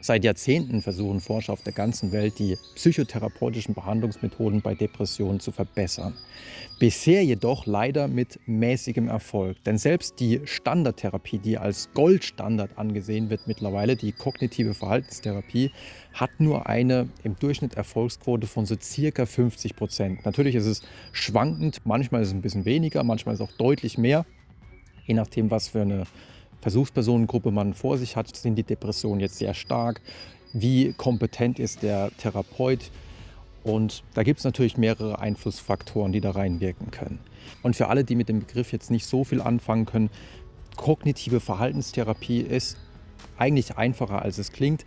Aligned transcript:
Seit 0.00 0.22
Jahrzehnten 0.22 0.80
versuchen 0.80 1.20
Forscher 1.20 1.52
auf 1.52 1.62
der 1.62 1.72
ganzen 1.72 2.12
Welt, 2.12 2.38
die 2.38 2.56
psychotherapeutischen 2.76 3.74
Behandlungsmethoden 3.74 4.62
bei 4.62 4.76
Depressionen 4.76 5.40
zu 5.40 5.50
verbessern. 5.50 6.14
Bisher 6.78 7.24
jedoch 7.24 7.66
leider 7.66 8.06
mit 8.06 8.38
mäßigem 8.46 9.08
Erfolg. 9.08 9.56
Denn 9.64 9.76
selbst 9.76 10.20
die 10.20 10.40
Standardtherapie, 10.44 11.38
die 11.38 11.58
als 11.58 11.90
Goldstandard 11.94 12.78
angesehen 12.78 13.28
wird 13.28 13.48
mittlerweile, 13.48 13.96
die 13.96 14.12
kognitive 14.12 14.72
Verhaltenstherapie, 14.72 15.72
hat 16.12 16.30
nur 16.38 16.68
eine 16.68 17.08
im 17.24 17.34
Durchschnitt 17.36 17.74
Erfolgsquote 17.74 18.46
von 18.46 18.66
so 18.66 18.76
circa 18.80 19.26
50 19.26 19.74
Prozent. 19.74 20.24
Natürlich 20.24 20.54
ist 20.54 20.66
es 20.66 20.82
schwankend, 21.10 21.80
manchmal 21.84 22.22
ist 22.22 22.28
es 22.28 22.34
ein 22.34 22.42
bisschen 22.42 22.64
weniger, 22.64 23.02
manchmal 23.02 23.34
ist 23.34 23.40
es 23.40 23.48
auch 23.48 23.56
deutlich 23.56 23.98
mehr, 23.98 24.24
je 25.06 25.14
nachdem, 25.14 25.50
was 25.50 25.66
für 25.66 25.82
eine 25.82 26.04
Versuchspersonengruppe 26.60 27.50
man 27.50 27.74
vor 27.74 27.98
sich 27.98 28.16
hat, 28.16 28.34
sind 28.34 28.56
die 28.56 28.62
Depressionen 28.62 29.20
jetzt 29.20 29.38
sehr 29.38 29.54
stark, 29.54 30.00
wie 30.52 30.92
kompetent 30.92 31.58
ist 31.58 31.82
der 31.82 32.10
Therapeut. 32.18 32.90
Und 33.64 34.02
da 34.14 34.22
gibt 34.22 34.38
es 34.38 34.44
natürlich 34.44 34.76
mehrere 34.76 35.18
Einflussfaktoren, 35.18 36.12
die 36.12 36.20
da 36.20 36.30
reinwirken 36.30 36.90
können. 36.90 37.18
Und 37.62 37.76
für 37.76 37.88
alle, 37.88 38.04
die 38.04 38.14
mit 38.14 38.28
dem 38.28 38.40
Begriff 38.40 38.72
jetzt 38.72 38.90
nicht 38.90 39.06
so 39.06 39.24
viel 39.24 39.40
anfangen 39.40 39.86
können, 39.86 40.10
kognitive 40.76 41.40
Verhaltenstherapie 41.40 42.40
ist 42.40 42.76
eigentlich 43.36 43.76
einfacher, 43.76 44.22
als 44.22 44.38
es 44.38 44.52
klingt. 44.52 44.84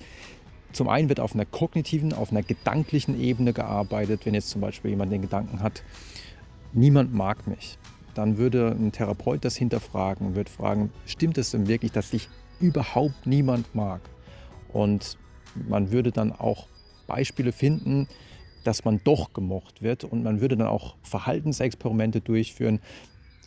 Zum 0.73 0.88
einen 0.88 1.09
wird 1.09 1.20
auf 1.20 1.34
einer 1.34 1.45
kognitiven, 1.45 2.14
auf 2.14 2.31
einer 2.31 2.44
gedanklichen 2.44 3.20
Ebene 3.20 3.53
gearbeitet. 3.53 4.26
Wenn 4.26 4.34
jetzt 4.34 4.50
zum 4.50 4.62
Beispiel 4.62 4.92
jemand 4.92 5.12
den 5.12 5.22
Gedanken 5.22 5.59
hat, 5.62 5.84
niemand 6.73 7.14
mag 7.14 7.45
mich, 7.45 7.78
dann 8.14 8.38
würde 8.38 8.76
ein 8.78 8.92
Therapeut 8.92 9.44
das 9.44 9.56
hinterfragen, 9.56 10.36
wird 10.36 10.50
fragen, 10.50 10.92
stimmt 11.06 11.38
es 11.38 11.52
denn 11.52 11.68
wirklich, 11.68 11.92
dass 11.92 12.12
sich 12.12 12.30
überhaupt 12.60 13.26
niemand 13.26 13.74
mag? 13.76 14.02
Und 14.72 15.18
man 15.68 15.92
würde 15.92 16.12
dann 16.12 16.31
auch 16.31 16.68
Beispiele 17.08 17.52
finden, 17.52 18.08
dass 18.64 18.86
man 18.86 19.02
doch 19.03 19.34
gemocht 19.34 19.81
wird 19.81 20.03
und 20.03 20.23
man 20.23 20.40
würde 20.40 20.56
dann 20.56 20.68
auch 20.68 20.95
Verhaltensexperimente 21.02 22.22
durchführen. 22.22 22.80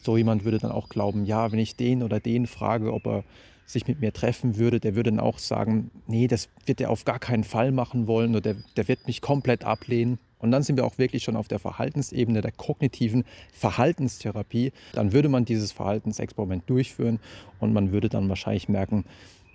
So 0.02 0.16
jemand 0.16 0.44
würde 0.44 0.58
dann 0.58 0.72
auch 0.72 0.88
glauben, 0.88 1.24
ja, 1.24 1.50
wenn 1.52 1.58
ich 1.58 1.76
den 1.76 2.02
oder 2.02 2.20
den 2.20 2.46
frage, 2.46 2.92
ob 2.92 3.06
er 3.06 3.24
sich 3.66 3.86
mit 3.86 4.00
mir 4.00 4.12
treffen 4.12 4.58
würde, 4.58 4.80
der 4.80 4.94
würde 4.94 5.10
dann 5.10 5.20
auch 5.20 5.38
sagen, 5.38 5.90
nee, 6.06 6.26
das 6.26 6.50
wird 6.66 6.80
er 6.80 6.90
auf 6.90 7.04
gar 7.04 7.18
keinen 7.18 7.44
Fall 7.44 7.72
machen 7.72 8.06
wollen 8.06 8.30
oder 8.30 8.40
der, 8.40 8.56
der 8.76 8.88
wird 8.88 9.06
mich 9.06 9.20
komplett 9.20 9.64
ablehnen. 9.64 10.18
Und 10.44 10.50
dann 10.50 10.62
sind 10.62 10.76
wir 10.76 10.84
auch 10.84 10.98
wirklich 10.98 11.22
schon 11.22 11.36
auf 11.36 11.48
der 11.48 11.58
Verhaltensebene 11.58 12.42
der 12.42 12.52
kognitiven 12.52 13.24
Verhaltenstherapie. 13.54 14.72
Dann 14.92 15.14
würde 15.14 15.30
man 15.30 15.46
dieses 15.46 15.72
Verhaltensexperiment 15.72 16.68
durchführen 16.68 17.18
und 17.60 17.72
man 17.72 17.92
würde 17.92 18.10
dann 18.10 18.28
wahrscheinlich 18.28 18.68
merken, 18.68 19.06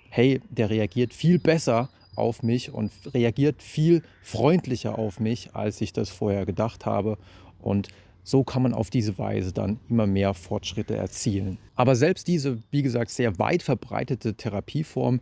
hey, 0.10 0.42
der 0.50 0.72
reagiert 0.72 1.14
viel 1.14 1.38
besser 1.38 1.90
auf 2.16 2.42
mich 2.42 2.74
und 2.74 2.92
reagiert 3.14 3.62
viel 3.62 4.02
freundlicher 4.24 4.98
auf 4.98 5.20
mich, 5.20 5.54
als 5.54 5.80
ich 5.80 5.94
das 5.94 6.10
vorher 6.10 6.48
gedacht 6.48 6.88
habe. 6.88 7.20
Und 7.62 7.90
so 8.24 8.44
kann 8.44 8.64
man 8.64 8.74
auf 8.74 8.90
diese 8.90 9.20
Weise 9.20 9.54
dann 9.54 9.80
immer 9.90 10.08
mehr 10.08 10.34
Fortschritte 10.34 10.96
erzielen. 10.96 11.60
Aber 11.76 11.96
selbst 11.96 12.28
diese, 12.28 12.64
wie 12.72 12.82
gesagt, 12.82 13.12
sehr 13.12 13.38
weit 13.38 13.62
verbreitete 13.62 14.34
Therapieform 14.34 15.22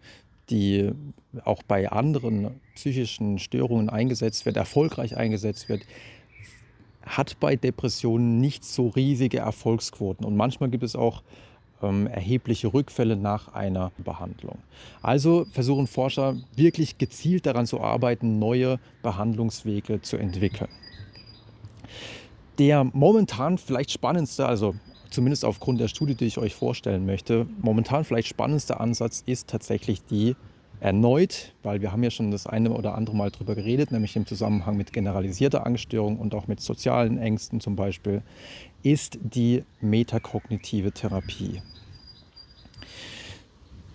die 0.50 0.92
auch 1.44 1.64
bei 1.64 1.92
anderen 1.92 2.62
psychischen 2.76 3.40
Störungen 3.40 3.90
eingesetzt 3.90 4.46
wird, 4.46 4.58
erfolgreich 4.58 5.18
eingesetzt 5.18 5.70
wird, 5.70 5.82
hat 7.06 7.40
bei 7.40 7.56
Depressionen 7.56 8.40
nicht 8.40 8.66
so 8.66 8.90
riesige 8.90 9.40
Erfolgsquoten. 9.40 10.26
Und 10.26 10.36
manchmal 10.36 10.70
gibt 10.70 10.84
es 10.84 10.96
auch 10.96 11.24
ähm, 11.82 12.08
erhebliche 12.08 12.74
Rückfälle 12.74 13.16
nach 13.16 13.54
einer 13.54 13.92
Behandlung. 13.98 14.60
Also 15.02 15.46
versuchen 15.52 15.88
Forscher 15.88 16.36
wirklich 16.56 16.98
gezielt 16.98 17.46
daran 17.46 17.66
zu 17.66 17.82
arbeiten, 17.82 18.40
neue 18.40 18.80
Behandlungswege 19.04 20.02
zu 20.02 20.18
entwickeln. 20.18 20.70
Der 22.60 22.84
momentan 22.84 23.58
vielleicht 23.58 23.92
spannendste, 23.92 24.48
also 24.48 24.76
zumindest 25.10 25.46
aufgrund 25.46 25.80
der 25.80 25.88
Studie, 25.88 26.16
die 26.16 26.26
ich 26.26 26.38
euch 26.38 26.56
vorstellen 26.56 27.06
möchte, 27.06 27.48
momentan 27.62 28.04
vielleicht 28.04 28.28
spannendste 28.28 28.80
Ansatz 28.80 29.24
ist 29.26 29.48
tatsächlich 29.50 30.04
die 30.04 30.36
erneut, 30.80 31.54
weil 31.64 31.82
wir 31.82 31.92
haben 31.92 32.04
ja 32.04 32.12
schon 32.12 32.32
das 32.32 32.46
eine 32.46 32.72
oder 32.72 32.96
andere 32.96 33.16
Mal 33.16 33.32
darüber 33.32 33.56
geredet, 33.56 33.92
nämlich 33.92 34.16
im 34.16 34.26
Zusammenhang 34.26 34.78
mit 34.78 34.94
generalisierter 34.94 35.66
Angststörung 35.66 36.20
und 36.20 36.36
auch 36.36 36.48
mit 36.48 36.62
sozialen 36.62 37.18
Ängsten 37.18 37.60
zum 37.60 37.76
Beispiel, 37.76 38.22
ist 38.84 39.18
die 39.22 39.64
metakognitive 39.82 40.92
Therapie. 40.92 41.62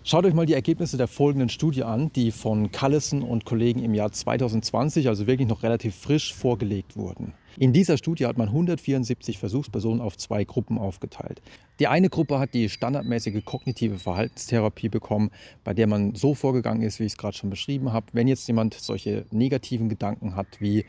Schaut 0.05 0.27
euch 0.27 0.35
mal 0.35 0.47
die 0.47 0.55
Ergebnisse 0.55 0.97
der 0.97 1.07
folgenden 1.07 1.49
Studie 1.49 1.85
an, 1.85 2.13
die 2.13 2.33
von 2.33 2.73
Callison 2.73 3.23
und 3.23 3.45
Kollegen 3.45 3.85
im 3.85 3.95
Jahr 3.95 4.11
2020, 4.11 5.07
also 5.07 5.29
wirklich 5.29 5.47
noch 5.47 5.63
relativ 5.63 5.95
frisch, 5.95 6.35
vorgelegt 6.35 6.97
wurden. 6.97 7.35
In 7.57 7.73
dieser 7.73 7.97
Studie 7.97 8.27
hat 8.27 8.37
man 8.37 8.49
174 8.49 9.39
Versuchspersonen 9.39 10.01
auf 10.01 10.17
zwei 10.17 10.43
Gruppen 10.43 10.77
aufgeteilt. 10.77 11.41
Die 11.79 11.87
eine 11.87 12.09
Gruppe 12.09 12.41
hat 12.41 12.53
die 12.53 12.69
standardmäßige 12.69 13.45
kognitive 13.45 14.01
Verhaltenstherapie 14.01 14.89
bekommen, 14.89 15.31
bei 15.63 15.73
der 15.73 15.87
man 15.87 16.17
so 16.17 16.35
vorgegangen 16.35 16.83
ist, 16.83 16.99
wie 16.99 17.05
ich 17.05 17.13
es 17.13 17.19
gerade 17.19 17.37
schon 17.37 17.51
beschrieben 17.51 17.93
habe. 17.93 18.07
Wenn 18.13 18.27
jetzt 18.27 18.49
jemand 18.49 18.75
solche 18.75 19.25
negativen 19.31 19.89
Gedanken 19.89 20.35
hat 20.35 20.49
wie 20.59 20.85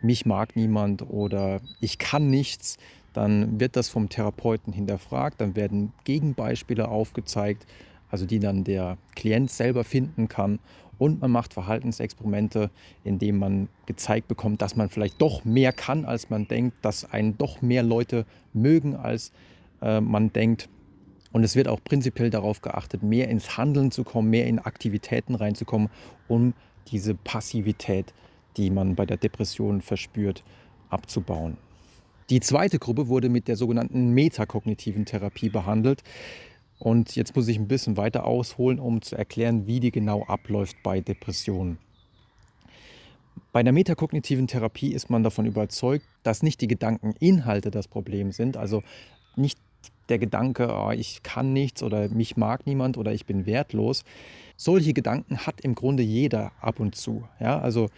mich 0.00 0.26
mag 0.26 0.56
niemand 0.56 1.08
oder 1.08 1.60
ich 1.80 1.98
kann 1.98 2.28
nichts, 2.28 2.76
dann 3.12 3.60
wird 3.60 3.76
das 3.76 3.88
vom 3.88 4.08
Therapeuten 4.08 4.72
hinterfragt, 4.72 5.40
dann 5.40 5.54
werden 5.54 5.92
Gegenbeispiele 6.02 6.88
aufgezeigt 6.88 7.66
also 8.12 8.26
die 8.26 8.38
dann 8.38 8.62
der 8.62 8.98
Klient 9.16 9.50
selber 9.50 9.82
finden 9.82 10.28
kann. 10.28 10.60
Und 10.98 11.20
man 11.20 11.32
macht 11.32 11.54
Verhaltensexperimente, 11.54 12.70
indem 13.02 13.38
man 13.38 13.68
gezeigt 13.86 14.28
bekommt, 14.28 14.62
dass 14.62 14.76
man 14.76 14.88
vielleicht 14.88 15.20
doch 15.20 15.44
mehr 15.44 15.72
kann, 15.72 16.04
als 16.04 16.30
man 16.30 16.46
denkt, 16.46 16.76
dass 16.82 17.10
einen 17.10 17.36
doch 17.38 17.60
mehr 17.62 17.82
Leute 17.82 18.24
mögen, 18.52 18.94
als 18.94 19.32
äh, 19.80 20.00
man 20.00 20.32
denkt. 20.32 20.68
Und 21.32 21.42
es 21.42 21.56
wird 21.56 21.66
auch 21.66 21.82
prinzipiell 21.82 22.30
darauf 22.30 22.60
geachtet, 22.60 23.02
mehr 23.02 23.28
ins 23.28 23.56
Handeln 23.56 23.90
zu 23.90 24.04
kommen, 24.04 24.28
mehr 24.30 24.46
in 24.46 24.58
Aktivitäten 24.58 25.34
reinzukommen, 25.34 25.88
um 26.28 26.52
diese 26.88 27.14
Passivität, 27.14 28.12
die 28.58 28.70
man 28.70 28.94
bei 28.94 29.06
der 29.06 29.16
Depression 29.16 29.80
verspürt, 29.80 30.44
abzubauen. 30.90 31.56
Die 32.28 32.40
zweite 32.40 32.78
Gruppe 32.78 33.08
wurde 33.08 33.30
mit 33.30 33.48
der 33.48 33.56
sogenannten 33.56 34.12
metakognitiven 34.12 35.06
Therapie 35.06 35.48
behandelt. 35.48 36.02
Und 36.82 37.14
jetzt 37.14 37.36
muss 37.36 37.46
ich 37.46 37.60
ein 37.60 37.68
bisschen 37.68 37.96
weiter 37.96 38.26
ausholen, 38.26 38.80
um 38.80 39.02
zu 39.02 39.14
erklären, 39.14 39.68
wie 39.68 39.78
die 39.78 39.92
genau 39.92 40.24
abläuft 40.24 40.74
bei 40.82 41.00
Depressionen. 41.00 41.78
Bei 43.52 43.62
der 43.62 43.72
metakognitiven 43.72 44.48
Therapie 44.48 44.92
ist 44.92 45.08
man 45.08 45.22
davon 45.22 45.46
überzeugt, 45.46 46.04
dass 46.24 46.42
nicht 46.42 46.60
die 46.60 46.66
Gedankeninhalte 46.66 47.70
das 47.70 47.86
Problem 47.86 48.32
sind, 48.32 48.56
also 48.56 48.82
nicht 49.36 49.60
der 50.08 50.18
Gedanke, 50.18 50.74
oh, 50.76 50.90
ich 50.90 51.22
kann 51.22 51.52
nichts 51.52 51.84
oder 51.84 52.08
mich 52.08 52.36
mag 52.36 52.66
niemand 52.66 52.98
oder 52.98 53.12
ich 53.12 53.26
bin 53.26 53.46
wertlos. 53.46 54.02
Solche 54.56 54.92
Gedanken 54.92 55.38
hat 55.38 55.60
im 55.60 55.76
Grunde 55.76 56.02
jeder 56.02 56.50
ab 56.60 56.80
und 56.80 56.96
zu. 56.96 57.22
Ja, 57.38 57.60
also 57.60 57.90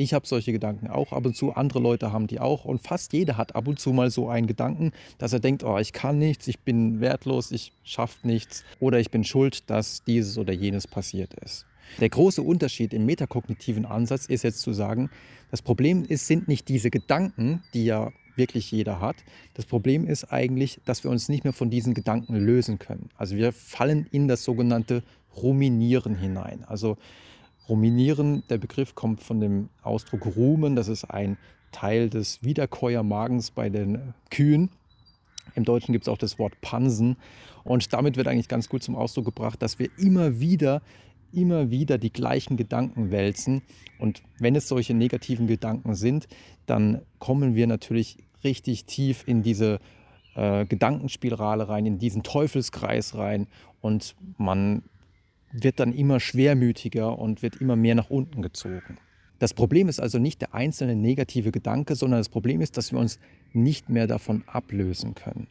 ich 0.00 0.14
habe 0.14 0.26
solche 0.26 0.52
Gedanken 0.52 0.88
auch 0.88 1.12
ab 1.12 1.26
und 1.26 1.36
zu, 1.36 1.52
andere 1.52 1.78
Leute 1.78 2.10
haben 2.10 2.26
die 2.26 2.40
auch 2.40 2.64
und 2.64 2.80
fast 2.80 3.12
jeder 3.12 3.36
hat 3.36 3.54
ab 3.54 3.68
und 3.68 3.78
zu 3.78 3.92
mal 3.92 4.10
so 4.10 4.28
einen 4.28 4.46
Gedanken, 4.46 4.92
dass 5.18 5.34
er 5.34 5.40
denkt, 5.40 5.62
oh, 5.62 5.76
ich 5.78 5.92
kann 5.92 6.18
nichts, 6.18 6.48
ich 6.48 6.60
bin 6.60 7.00
wertlos, 7.00 7.52
ich 7.52 7.72
schaffe 7.84 8.26
nichts 8.26 8.64
oder 8.80 8.98
ich 8.98 9.10
bin 9.10 9.24
schuld, 9.24 9.68
dass 9.68 10.02
dieses 10.04 10.38
oder 10.38 10.54
jenes 10.54 10.86
passiert 10.86 11.34
ist. 11.34 11.66
Der 12.00 12.08
große 12.08 12.40
Unterschied 12.40 12.94
im 12.94 13.04
metakognitiven 13.04 13.84
Ansatz 13.84 14.26
ist 14.26 14.42
jetzt 14.42 14.60
zu 14.60 14.72
sagen, 14.72 15.10
das 15.50 15.60
Problem 15.60 16.04
ist, 16.04 16.26
sind 16.26 16.48
nicht 16.48 16.68
diese 16.68 16.88
Gedanken, 16.90 17.62
die 17.74 17.84
ja 17.84 18.10
wirklich 18.36 18.70
jeder 18.70 19.00
hat. 19.00 19.16
Das 19.54 19.66
Problem 19.66 20.06
ist 20.06 20.32
eigentlich, 20.32 20.80
dass 20.86 21.04
wir 21.04 21.10
uns 21.10 21.28
nicht 21.28 21.44
mehr 21.44 21.52
von 21.52 21.68
diesen 21.68 21.92
Gedanken 21.92 22.36
lösen 22.36 22.78
können. 22.78 23.10
Also 23.18 23.36
wir 23.36 23.52
fallen 23.52 24.06
in 24.12 24.28
das 24.28 24.44
sogenannte 24.44 25.02
Ruminieren 25.36 26.14
hinein. 26.14 26.64
Also 26.64 26.96
Ruminieren, 27.68 28.42
der 28.48 28.58
Begriff 28.58 28.94
kommt 28.94 29.22
von 29.22 29.40
dem 29.40 29.68
Ausdruck 29.82 30.36
rumen, 30.36 30.76
das 30.76 30.88
ist 30.88 31.04
ein 31.04 31.36
Teil 31.72 32.10
des 32.10 32.42
Wiederkäuermagens 32.42 33.52
bei 33.52 33.68
den 33.68 34.14
Kühen. 34.30 34.70
Im 35.54 35.64
Deutschen 35.64 35.92
gibt 35.92 36.04
es 36.04 36.08
auch 36.08 36.18
das 36.18 36.38
Wort 36.38 36.60
Pansen. 36.60 37.16
Und 37.64 37.92
damit 37.92 38.16
wird 38.16 38.28
eigentlich 38.28 38.48
ganz 38.48 38.68
gut 38.68 38.82
zum 38.82 38.96
Ausdruck 38.96 39.26
gebracht, 39.26 39.62
dass 39.62 39.78
wir 39.78 39.90
immer 39.98 40.40
wieder, 40.40 40.82
immer 41.32 41.70
wieder 41.70 41.98
die 41.98 42.12
gleichen 42.12 42.56
Gedanken 42.56 43.10
wälzen. 43.10 43.62
Und 43.98 44.22
wenn 44.38 44.56
es 44.56 44.68
solche 44.68 44.94
negativen 44.94 45.46
Gedanken 45.46 45.94
sind, 45.94 46.28
dann 46.66 47.02
kommen 47.18 47.54
wir 47.54 47.66
natürlich 47.66 48.18
richtig 48.42 48.86
tief 48.86 49.24
in 49.26 49.42
diese 49.42 49.78
äh, 50.34 50.64
Gedankenspirale 50.66 51.68
rein, 51.68 51.86
in 51.86 51.98
diesen 51.98 52.22
Teufelskreis 52.22 53.14
rein. 53.16 53.46
Und 53.80 54.14
man 54.38 54.82
wird 55.52 55.80
dann 55.80 55.92
immer 55.92 56.20
schwermütiger 56.20 57.18
und 57.18 57.42
wird 57.42 57.56
immer 57.56 57.76
mehr 57.76 57.94
nach 57.94 58.10
unten 58.10 58.42
gezogen. 58.42 58.98
Das 59.38 59.54
Problem 59.54 59.88
ist 59.88 60.00
also 60.00 60.18
nicht 60.18 60.42
der 60.42 60.54
einzelne 60.54 60.94
negative 60.94 61.50
Gedanke, 61.50 61.94
sondern 61.94 62.20
das 62.20 62.28
Problem 62.28 62.60
ist, 62.60 62.76
dass 62.76 62.92
wir 62.92 62.98
uns 62.98 63.18
nicht 63.52 63.88
mehr 63.88 64.06
davon 64.06 64.44
ablösen 64.46 65.14
können. 65.14 65.48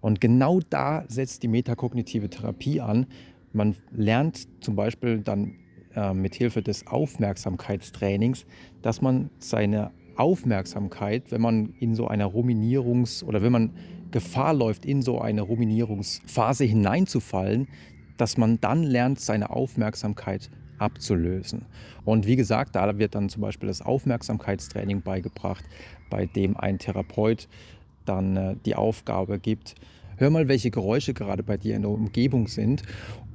Und 0.00 0.20
genau 0.20 0.60
da 0.68 1.04
setzt 1.08 1.42
die 1.42 1.48
metakognitive 1.48 2.28
Therapie 2.28 2.80
an. 2.80 3.06
Man 3.52 3.76
lernt 3.92 4.48
zum 4.62 4.76
Beispiel 4.76 5.20
dann 5.20 5.54
äh, 5.94 6.12
mit 6.12 6.34
Hilfe 6.34 6.60
des 6.60 6.86
Aufmerksamkeitstrainings, 6.86 8.46
dass 8.82 9.00
man 9.00 9.30
seine 9.38 9.92
Aufmerksamkeit, 10.16 11.30
wenn 11.30 11.40
man 11.40 11.74
in 11.78 11.94
so 11.94 12.08
einer 12.08 12.26
Ruminierungs- 12.26 13.24
oder 13.24 13.42
wenn 13.42 13.52
man 13.52 13.70
Gefahr 14.10 14.54
läuft, 14.54 14.84
in 14.84 15.02
so 15.02 15.20
eine 15.20 15.42
Ruminierungsphase 15.42 16.64
hineinzufallen, 16.64 17.68
dass 18.16 18.36
man 18.36 18.60
dann 18.60 18.82
lernt, 18.82 19.20
seine 19.20 19.50
Aufmerksamkeit 19.50 20.50
abzulösen. 20.78 21.66
Und 22.04 22.26
wie 22.26 22.36
gesagt, 22.36 22.76
da 22.76 22.98
wird 22.98 23.14
dann 23.14 23.28
zum 23.28 23.42
Beispiel 23.42 23.68
das 23.68 23.82
Aufmerksamkeitstraining 23.82 25.02
beigebracht, 25.02 25.64
bei 26.10 26.26
dem 26.26 26.56
ein 26.56 26.78
Therapeut 26.78 27.48
dann 28.04 28.36
äh, 28.36 28.56
die 28.66 28.74
Aufgabe 28.74 29.38
gibt, 29.38 29.74
hör 30.16 30.30
mal, 30.30 30.48
welche 30.48 30.70
Geräusche 30.70 31.14
gerade 31.14 31.42
bei 31.42 31.56
dir 31.56 31.76
in 31.76 31.82
der 31.82 31.90
Umgebung 31.90 32.48
sind 32.48 32.82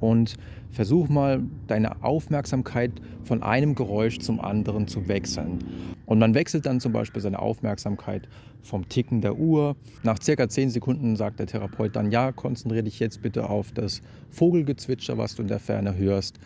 und 0.00 0.36
versuch 0.70 1.08
mal 1.08 1.42
deine 1.66 2.02
Aufmerksamkeit 2.02 2.92
von 3.24 3.42
einem 3.42 3.74
Geräusch 3.74 4.18
zum 4.18 4.40
anderen 4.40 4.86
zu 4.88 5.08
wechseln. 5.08 5.58
Und 6.06 6.18
man 6.18 6.34
wechselt 6.34 6.66
dann 6.66 6.80
zum 6.80 6.92
Beispiel 6.92 7.22
seine 7.22 7.38
Aufmerksamkeit 7.38 8.28
vom 8.62 8.88
Ticken 8.88 9.20
der 9.20 9.38
Uhr. 9.38 9.76
Nach 10.02 10.20
circa 10.20 10.48
10 10.48 10.70
Sekunden 10.70 11.16
sagt 11.16 11.38
der 11.38 11.46
Therapeut 11.46 11.94
dann, 11.96 12.10
ja, 12.10 12.32
konzentriere 12.32 12.84
dich 12.84 12.98
jetzt 12.98 13.22
bitte 13.22 13.48
auf 13.48 13.72
das 13.72 14.02
Vogelgezwitscher, 14.30 15.18
was 15.18 15.36
du 15.36 15.42
in 15.42 15.48
der 15.48 15.60
Ferne 15.60 15.96
hörst. 15.96 16.38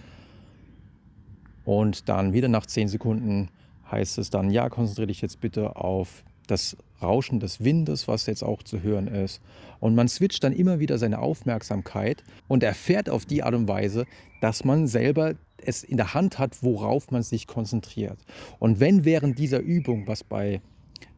Und 1.64 2.08
dann 2.08 2.32
wieder 2.32 2.48
nach 2.48 2.66
10 2.66 2.88
Sekunden 2.88 3.48
heißt 3.90 4.18
es 4.18 4.30
dann, 4.30 4.50
ja, 4.50 4.68
konzentriere 4.68 5.08
dich 5.08 5.22
jetzt 5.22 5.40
bitte 5.40 5.76
auf 5.76 6.24
das 6.46 6.76
Rauschen 7.02 7.40
des 7.40 7.62
Windes, 7.62 8.08
was 8.08 8.26
jetzt 8.26 8.42
auch 8.42 8.62
zu 8.62 8.82
hören 8.82 9.08
ist. 9.08 9.40
Und 9.80 9.94
man 9.94 10.08
switcht 10.08 10.42
dann 10.44 10.52
immer 10.52 10.78
wieder 10.78 10.98
seine 10.98 11.18
Aufmerksamkeit 11.18 12.24
und 12.48 12.62
erfährt 12.62 13.10
auf 13.10 13.26
die 13.26 13.42
Art 13.42 13.54
und 13.54 13.68
Weise, 13.68 14.06
dass 14.40 14.64
man 14.64 14.86
selber 14.86 15.34
es 15.58 15.82
in 15.84 15.96
der 15.96 16.14
Hand 16.14 16.38
hat, 16.38 16.62
worauf 16.62 17.10
man 17.10 17.22
sich 17.22 17.46
konzentriert. 17.46 18.18
Und 18.58 18.80
wenn 18.80 19.04
während 19.04 19.38
dieser 19.38 19.60
Übung, 19.60 20.06
was 20.06 20.24
bei 20.24 20.60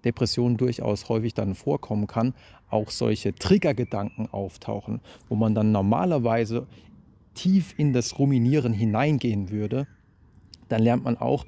Depressionen 0.05 0.57
durchaus 0.57 1.09
häufig 1.09 1.35
dann 1.35 1.55
vorkommen 1.55 2.07
kann, 2.07 2.35
auch 2.69 2.91
solche 2.91 3.35
Triggergedanken 3.35 4.29
auftauchen, 4.33 5.01
wo 5.29 5.37
man 5.37 5.55
dann 5.55 5.73
normalerweise 5.73 6.67
tief 7.35 7.75
in 7.77 7.93
das 7.93 8.19
Ruminieren 8.19 8.73
hineingehen 8.73 9.51
würde, 9.51 9.87
dann 10.69 10.83
lernt 10.83 11.05
man 11.05 11.17
auch, 11.17 11.45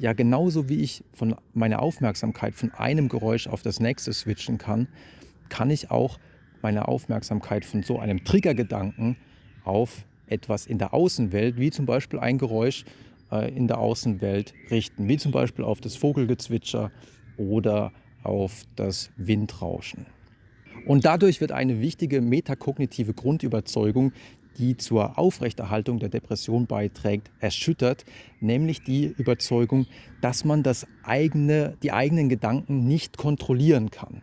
ja 0.00 0.14
genauso 0.14 0.68
wie 0.68 0.80
ich 0.80 1.04
von 1.12 1.36
meiner 1.52 1.82
Aufmerksamkeit 1.82 2.54
von 2.54 2.72
einem 2.72 3.08
Geräusch 3.08 3.46
auf 3.46 3.62
das 3.62 3.80
nächste 3.80 4.12
switchen 4.12 4.56
kann, 4.56 4.88
kann 5.50 5.68
ich 5.70 5.90
auch 5.90 6.18
meine 6.62 6.88
Aufmerksamkeit 6.88 7.64
von 7.64 7.82
so 7.82 7.98
einem 7.98 8.24
Triggergedanken 8.24 9.16
auf 9.64 10.06
etwas 10.26 10.66
in 10.66 10.78
der 10.78 10.94
Außenwelt, 10.94 11.58
wie 11.58 11.70
zum 11.70 11.84
Beispiel 11.84 12.18
ein 12.18 12.38
Geräusch 12.38 12.84
äh, 13.30 13.54
in 13.54 13.68
der 13.68 13.78
Außenwelt 13.78 14.54
richten, 14.70 15.06
wie 15.06 15.18
zum 15.18 15.32
Beispiel 15.32 15.64
auf 15.64 15.80
das 15.80 15.96
Vogelgezwitscher 15.96 16.90
oder 17.36 17.92
auf 18.22 18.62
das 18.76 19.10
Windrauschen. 19.16 20.06
Und 20.86 21.04
dadurch 21.04 21.42
wird 21.42 21.52
eine 21.52 21.80
wichtige 21.80 22.22
metakognitive 22.22 23.12
Grundüberzeugung, 23.12 24.12
die 24.58 24.76
zur 24.76 25.18
Aufrechterhaltung 25.18 25.98
der 25.98 26.08
Depression 26.08 26.66
beiträgt, 26.66 27.30
erschüttert, 27.40 28.04
nämlich 28.40 28.82
die 28.82 29.06
Überzeugung, 29.06 29.86
dass 30.20 30.44
man 30.44 30.62
das 30.62 30.86
eigene, 31.02 31.76
die 31.82 31.92
eigenen 31.92 32.28
Gedanken 32.28 32.86
nicht 32.86 33.16
kontrollieren 33.16 33.90
kann. 33.90 34.22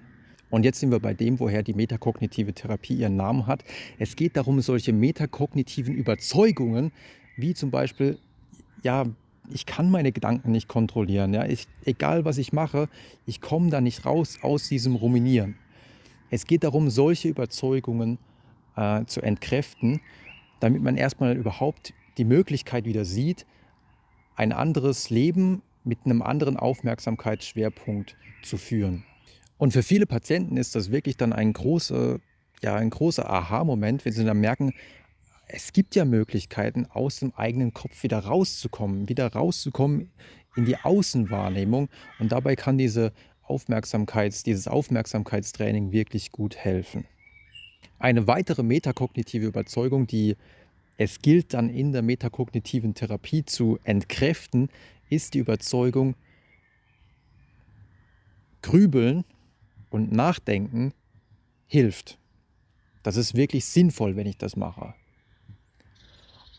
Und 0.50 0.64
jetzt 0.64 0.80
sind 0.80 0.92
wir 0.92 1.00
bei 1.00 1.14
dem, 1.14 1.40
woher 1.40 1.64
die 1.64 1.74
metakognitive 1.74 2.54
Therapie 2.54 2.96
ihren 2.96 3.18
Namen 3.18 3.48
hat. 3.48 3.64
Es 4.00 4.16
geht 4.16 4.38
darum, 4.38 4.62
solche 4.62 4.94
metakognitiven 4.94 5.94
Überzeugungen, 5.94 6.92
wie 7.36 7.54
zum 7.54 7.70
Beispiel, 7.70 8.18
ja, 8.84 9.06
ich 9.52 9.66
kann 9.66 9.90
meine 9.90 10.12
Gedanken 10.12 10.52
nicht 10.52 10.68
kontrollieren. 10.68 11.34
Ja, 11.34 11.46
ich, 11.46 11.68
egal 11.86 12.26
was 12.26 12.38
ich 12.38 12.54
mache, 12.54 12.90
ich 13.26 13.42
komme 13.42 13.70
da 13.70 13.82
nicht 13.82 14.06
raus 14.06 14.40
aus 14.42 14.70
diesem 14.70 14.96
Ruminieren. 14.96 15.56
Es 16.30 16.46
geht 16.46 16.64
darum, 16.64 16.90
solche 16.90 17.30
Überzeugungen 17.30 18.18
äh, 18.78 19.06
zu 19.06 19.22
entkräften, 19.22 20.00
damit 20.60 20.82
man 20.82 20.96
erstmal 20.96 21.36
überhaupt 21.36 21.94
die 22.18 22.26
Möglichkeit 22.26 22.86
wieder 22.86 23.04
sieht, 23.04 23.46
ein 24.36 24.54
anderes 24.54 25.10
Leben 25.10 25.62
mit 25.84 26.00
einem 26.06 26.22
anderen 26.22 26.58
Aufmerksamkeitsschwerpunkt 26.58 28.16
zu 28.44 28.58
führen. 28.58 29.04
Und 29.58 29.74
für 29.74 29.84
viele 29.84 30.06
Patienten 30.06 30.58
ist 30.58 30.76
das 30.76 30.92
wirklich 30.92 31.18
dann 31.18 31.34
ein 31.34 31.54
großer, 31.54 32.20
ja, 32.62 32.84
großer 32.84 33.30
Aha-Moment, 33.30 34.06
wenn 34.06 34.14
sie 34.14 34.26
dann 34.26 34.40
merken, 34.40 34.74
es 35.48 35.74
gibt 35.74 35.96
ja 35.96 36.06
Möglichkeiten, 36.06 36.86
aus 36.86 37.20
dem 37.20 37.34
eigenen 37.34 37.74
Kopf 37.74 38.04
wieder 38.04 38.20
rauszukommen, 38.20 39.10
wieder 39.10 39.32
rauszukommen 39.32 40.12
in 40.56 40.66
die 40.66 40.78
Außenwahrnehmung. 40.78 41.90
Und 42.20 42.32
dabei 42.32 42.56
kann 42.56 42.78
diese 42.78 43.14
Aufmerksamkeits, 43.44 44.44
dieses 44.44 44.68
Aufmerksamkeitstraining 44.68 45.92
wirklich 45.92 46.32
gut 46.32 46.58
helfen. 46.58 47.06
Eine 48.00 48.28
weitere 48.28 48.64
metakognitive 48.64 49.46
Überzeugung, 49.46 50.08
die 50.08 50.36
es 50.98 51.22
gilt 51.22 51.54
dann 51.54 51.70
in 51.70 51.92
der 51.92 52.02
metakognitiven 52.02 52.96
Therapie 52.96 53.46
zu 53.46 53.78
entkräften, 53.84 54.70
ist 55.10 55.36
die 55.36 55.40
Überzeugung, 55.40 56.16
Grübeln 58.62 59.24
und 59.90 60.12
Nachdenken 60.12 60.94
hilft. 61.68 62.18
Das 63.04 63.16
ist 63.16 63.36
wirklich 63.36 63.66
sinnvoll, 63.66 64.16
wenn 64.16 64.28
ich 64.28 64.38
das 64.38 64.56
mache. 64.56 64.94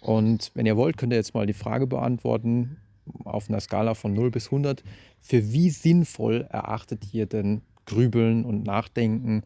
Und 0.00 0.52
wenn 0.54 0.66
ihr 0.66 0.76
wollt, 0.76 0.96
könnt 0.96 1.12
ihr 1.12 1.18
jetzt 1.18 1.34
mal 1.34 1.46
die 1.46 1.52
Frage 1.52 1.86
beantworten 1.86 2.78
auf 3.24 3.48
einer 3.48 3.60
Skala 3.60 3.94
von 3.94 4.14
0 4.14 4.30
bis 4.30 4.46
100. 4.46 4.84
Für 5.20 5.52
wie 5.52 5.70
sinnvoll 5.70 6.46
erachtet 6.50 7.12
ihr 7.12 7.26
denn 7.26 7.62
Grübeln 7.86 8.44
und 8.44 8.64
Nachdenken 8.64 9.42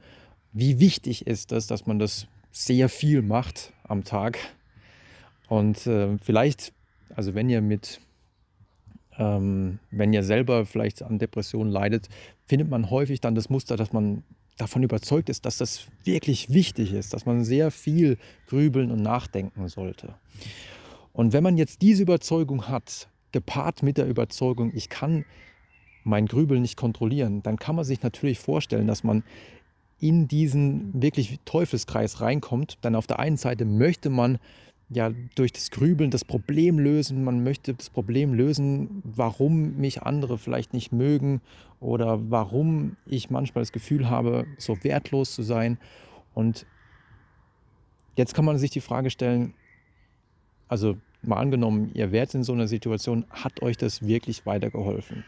wie 0.52 0.80
wichtig 0.80 1.26
ist 1.26 1.52
es, 1.52 1.66
dass 1.66 1.86
man 1.86 1.98
das 1.98 2.26
sehr 2.50 2.88
viel 2.88 3.22
macht 3.22 3.72
am 3.84 4.04
Tag. 4.04 4.38
Und 5.48 5.86
äh, 5.86 6.18
vielleicht, 6.22 6.72
also 7.14 7.34
wenn 7.34 7.48
ihr 7.48 7.62
mit, 7.62 8.00
ähm, 9.18 9.78
wenn 9.90 10.12
ihr 10.12 10.22
selber 10.22 10.66
vielleicht 10.66 11.02
an 11.02 11.18
Depressionen 11.18 11.72
leidet, 11.72 12.08
findet 12.46 12.68
man 12.68 12.90
häufig 12.90 13.20
dann 13.20 13.34
das 13.34 13.50
Muster, 13.50 13.76
dass 13.76 13.92
man 13.92 14.22
davon 14.58 14.82
überzeugt 14.82 15.28
ist, 15.28 15.46
dass 15.46 15.56
das 15.56 15.86
wirklich 16.04 16.50
wichtig 16.50 16.92
ist, 16.92 17.14
dass 17.14 17.26
man 17.26 17.44
sehr 17.44 17.70
viel 17.70 18.18
grübeln 18.46 18.90
und 18.90 19.02
nachdenken 19.02 19.68
sollte. 19.68 20.14
Und 21.12 21.32
wenn 21.32 21.42
man 21.42 21.56
jetzt 21.56 21.82
diese 21.82 22.02
Überzeugung 22.02 22.68
hat, 22.68 23.08
gepaart 23.32 23.82
mit 23.82 23.96
der 23.96 24.06
Überzeugung, 24.06 24.72
ich 24.74 24.88
kann 24.88 25.24
mein 26.04 26.26
Grübeln 26.26 26.62
nicht 26.62 26.76
kontrollieren, 26.76 27.42
dann 27.42 27.56
kann 27.56 27.76
man 27.76 27.84
sich 27.84 28.02
natürlich 28.02 28.38
vorstellen, 28.38 28.86
dass 28.86 29.04
man 29.04 29.24
in 30.02 30.26
diesen 30.26 31.00
wirklich 31.00 31.38
Teufelskreis 31.44 32.20
reinkommt, 32.20 32.76
dann 32.80 32.96
auf 32.96 33.06
der 33.06 33.20
einen 33.20 33.36
Seite 33.36 33.64
möchte 33.64 34.10
man 34.10 34.38
ja 34.90 35.12
durch 35.36 35.52
das 35.52 35.70
Grübeln 35.70 36.10
das 36.10 36.24
Problem 36.24 36.80
lösen, 36.80 37.22
man 37.22 37.44
möchte 37.44 37.72
das 37.74 37.88
Problem 37.88 38.34
lösen, 38.34 39.00
warum 39.04 39.76
mich 39.76 40.02
andere 40.02 40.38
vielleicht 40.38 40.74
nicht 40.74 40.92
mögen 40.92 41.40
oder 41.78 42.30
warum 42.30 42.96
ich 43.06 43.30
manchmal 43.30 43.62
das 43.62 43.70
Gefühl 43.70 44.10
habe, 44.10 44.44
so 44.58 44.82
wertlos 44.82 45.34
zu 45.36 45.42
sein. 45.42 45.78
Und 46.34 46.66
jetzt 48.16 48.34
kann 48.34 48.44
man 48.44 48.58
sich 48.58 48.72
die 48.72 48.80
Frage 48.80 49.10
stellen, 49.10 49.54
also 50.66 50.96
mal 51.22 51.36
angenommen, 51.36 51.92
ihr 51.94 52.10
wärt 52.10 52.34
in 52.34 52.42
so 52.42 52.52
einer 52.52 52.66
Situation, 52.66 53.24
hat 53.30 53.62
euch 53.62 53.76
das 53.76 54.02
wirklich 54.02 54.46
weitergeholfen? 54.46 55.22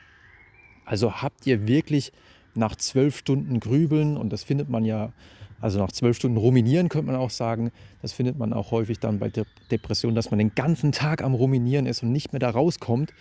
Also 0.84 1.22
habt 1.22 1.46
ihr 1.46 1.68
wirklich 1.68 2.12
nach 2.54 2.76
zwölf 2.76 3.16
Stunden 3.16 3.60
Grübeln, 3.60 4.16
und 4.16 4.32
das 4.32 4.44
findet 4.44 4.68
man 4.68 4.84
ja, 4.84 5.12
also 5.60 5.78
nach 5.78 5.92
zwölf 5.92 6.16
Stunden 6.16 6.36
Ruminieren 6.36 6.88
könnte 6.88 7.06
man 7.06 7.16
auch 7.16 7.30
sagen, 7.30 7.70
das 8.02 8.12
findet 8.12 8.38
man 8.38 8.52
auch 8.52 8.70
häufig 8.70 8.98
dann 8.98 9.18
bei 9.18 9.28
De 9.28 9.44
Depressionen, 9.70 10.14
dass 10.14 10.30
man 10.30 10.38
den 10.38 10.54
ganzen 10.54 10.92
Tag 10.92 11.22
am 11.22 11.34
Ruminieren 11.34 11.86
ist 11.86 12.02
und 12.02 12.12
nicht 12.12 12.32
mehr 12.32 12.40
da 12.40 12.50
rauskommt. 12.50 13.12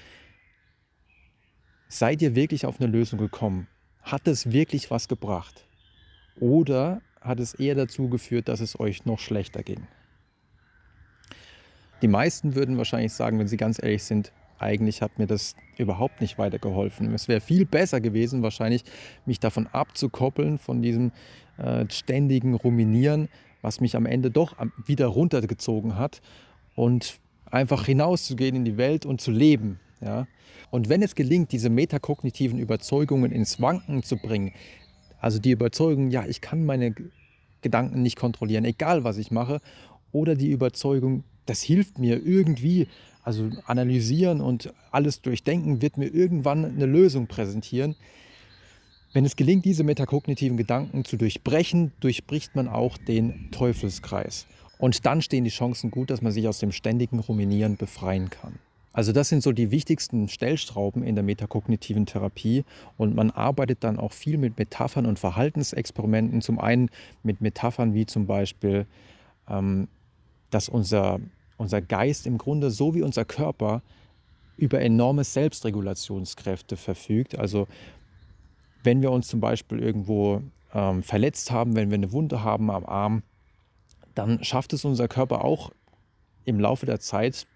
Seid 1.88 2.22
ihr 2.22 2.36
wirklich 2.36 2.66
auf 2.66 2.80
eine 2.80 2.92
Lösung 2.92 3.20
gekommen? 3.20 3.68
Hat 4.02 4.28
es 4.28 4.52
wirklich 4.52 4.92
was 4.92 5.08
gebracht? 5.08 5.66
Oder 6.40 7.02
hat 7.22 7.40
es 7.40 7.54
eher 7.54 7.76
dazu 7.76 8.10
geführt, 8.10 8.48
dass 8.48 8.60
es 8.60 8.80
euch 8.80 9.06
noch 9.06 9.20
schlechter 9.20 9.64
ging? 9.64 9.88
Die 12.02 12.08
meisten 12.10 12.56
würden 12.56 12.78
wahrscheinlich 12.78 13.14
sagen, 13.14 13.40
wenn 13.40 13.48
sie 13.48 13.56
ganz 13.56 13.82
ehrlich 13.82 14.04
sind, 14.04 14.34
eigentlich 14.64 15.02
hat 15.02 15.20
mir 15.20 15.28
das 15.28 15.56
überhaupt 15.78 16.22
nicht 16.22 16.38
weitergeholfen. 16.38 17.14
Es 17.14 17.28
wäre 17.28 17.42
viel 17.42 17.66
besser 17.66 18.02
gewesen, 18.02 18.42
wahrscheinlich 18.42 18.84
mich 19.26 19.40
davon 19.40 19.68
abzukoppeln, 19.68 20.58
von 20.58 20.82
diesem 20.82 21.12
äh, 21.58 21.86
ständigen 21.90 22.56
Ruminieren, 22.56 23.30
was 23.62 23.80
mich 23.80 23.96
am 23.96 24.06
Ende 24.06 24.32
doch 24.32 24.56
wieder 24.86 25.08
runtergezogen 25.08 25.98
hat 25.98 26.22
und 26.76 27.20
einfach 27.46 27.86
hinauszugehen 27.86 28.56
in 28.56 28.66
die 28.66 28.78
Welt 28.78 29.06
und 29.06 29.22
zu 29.22 29.32
leben. 29.32 29.80
Ja? 30.02 30.28
Und 30.72 30.90
wenn 30.90 31.04
es 31.04 31.16
gelingt, 31.16 31.52
diese 31.52 31.70
metakognitiven 31.70 32.60
Überzeugungen 32.60 33.32
ins 33.32 33.62
Wanken 33.62 34.04
zu 34.04 34.18
bringen, 34.18 34.54
also 35.20 35.40
die 35.40 35.52
Überzeugung, 35.52 36.10
ja, 36.10 36.26
ich 36.26 36.42
kann 36.42 36.66
meine 36.66 36.94
Gedanken 37.62 38.02
nicht 38.02 38.18
kontrollieren, 38.18 38.66
egal 38.66 39.04
was 39.04 39.18
ich 39.18 39.32
mache, 39.32 39.62
oder 40.12 40.36
die 40.36 40.52
Überzeugung, 40.52 41.24
das 41.46 41.62
hilft 41.62 42.00
mir 42.00 42.26
irgendwie, 42.26 42.88
also 43.24 43.50
analysieren 43.66 44.42
und 44.42 44.74
alles 44.92 45.22
durchdenken 45.22 45.82
wird 45.82 45.98
mir 45.98 46.14
irgendwann 46.14 46.66
eine 46.66 46.86
Lösung 46.86 47.28
präsentieren. 47.28 47.96
Wenn 49.14 49.26
es 49.26 49.36
gelingt, 49.36 49.66
diese 49.66 49.84
metakognitiven 49.84 50.58
Gedanken 50.58 51.06
zu 51.06 51.18
durchbrechen, 51.18 51.92
durchbricht 52.00 52.56
man 52.56 52.68
auch 52.68 52.98
den 52.98 53.52
Teufelskreis. 53.52 54.48
Und 54.80 55.06
dann 55.06 55.22
stehen 55.22 55.44
die 55.44 55.52
Chancen 55.52 55.92
gut, 55.92 56.10
dass 56.10 56.22
man 56.22 56.32
sich 56.32 56.48
aus 56.48 56.60
dem 56.60 56.72
ständigen 56.72 57.20
Ruminieren 57.20 57.78
befreien 57.78 58.30
kann. 58.30 58.60
Also 58.94 59.12
das 59.12 59.28
sind 59.28 59.42
so 59.42 59.52
die 59.52 59.72
wichtigsten 59.72 60.30
Stellstrauben 60.30 61.04
in 61.04 61.16
der 61.16 61.24
metakognitiven 61.24 62.06
Therapie 62.06 62.64
und 62.96 63.16
man 63.16 63.32
arbeitet 63.32 63.84
dann 63.84 63.98
auch 63.98 64.14
viel 64.14 64.38
mit 64.38 64.60
Metaphern 64.60 65.08
und 65.08 65.18
Verhaltensexperimenten. 65.18 66.42
Zum 66.42 66.60
einen 66.60 66.90
mit 67.24 67.42
Metaphern 67.42 67.96
wie 67.96 68.06
zum 68.06 68.28
Beispiel, 68.28 68.86
ähm, 69.50 69.88
dass 70.52 70.70
unser, 70.70 71.20
unser 71.64 71.82
Geist 71.82 72.28
im 72.28 72.38
Grunde 72.38 72.70
so 72.70 72.94
wie 72.94 73.02
unser 73.02 73.26
Körper 73.26 73.82
über 74.58 74.82
enorme 74.82 75.24
Selbstregulationskräfte 75.24 76.78
verfügt. 76.78 77.40
Also 77.40 77.68
wenn 78.84 79.02
wir 79.02 79.12
uns 79.12 79.28
zum 79.28 79.40
Beispiel 79.40 79.80
irgendwo 79.80 80.42
ähm, 80.74 81.02
verletzt 81.04 81.52
haben, 81.52 81.76
wenn 81.76 81.90
wir 81.90 81.96
eine 81.96 82.12
Wunde 82.12 82.44
haben 82.44 82.70
am 82.70 82.86
Arm, 82.86 83.24
dann 84.14 84.44
schafft 84.44 84.74
es 84.74 84.86
unser 84.86 85.08
Körper 85.08 85.44
auch 85.44 85.72
im 86.46 86.60
Laufe 86.60 86.86
der 86.86 87.00
Zeit, 87.00 87.48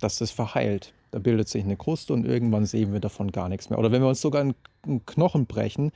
dass 0.00 0.16
das 0.16 0.30
verheilt. 0.30 0.92
Da 1.12 1.18
bildet 1.18 1.48
sich 1.48 1.62
eine 1.62 1.76
Kruste 1.76 2.12
und 2.12 2.24
irgendwann 2.24 2.66
sehen 2.66 2.92
wir 2.92 3.00
davon 3.00 3.30
gar 3.30 3.48
nichts 3.48 3.70
mehr. 3.70 3.78
Oder 3.78 3.92
wenn 3.92 4.02
wir 4.02 4.08
uns 4.08 4.20
sogar 4.20 4.42
einen 4.42 5.04
Knochen 5.06 5.46
brechen, 5.46 5.92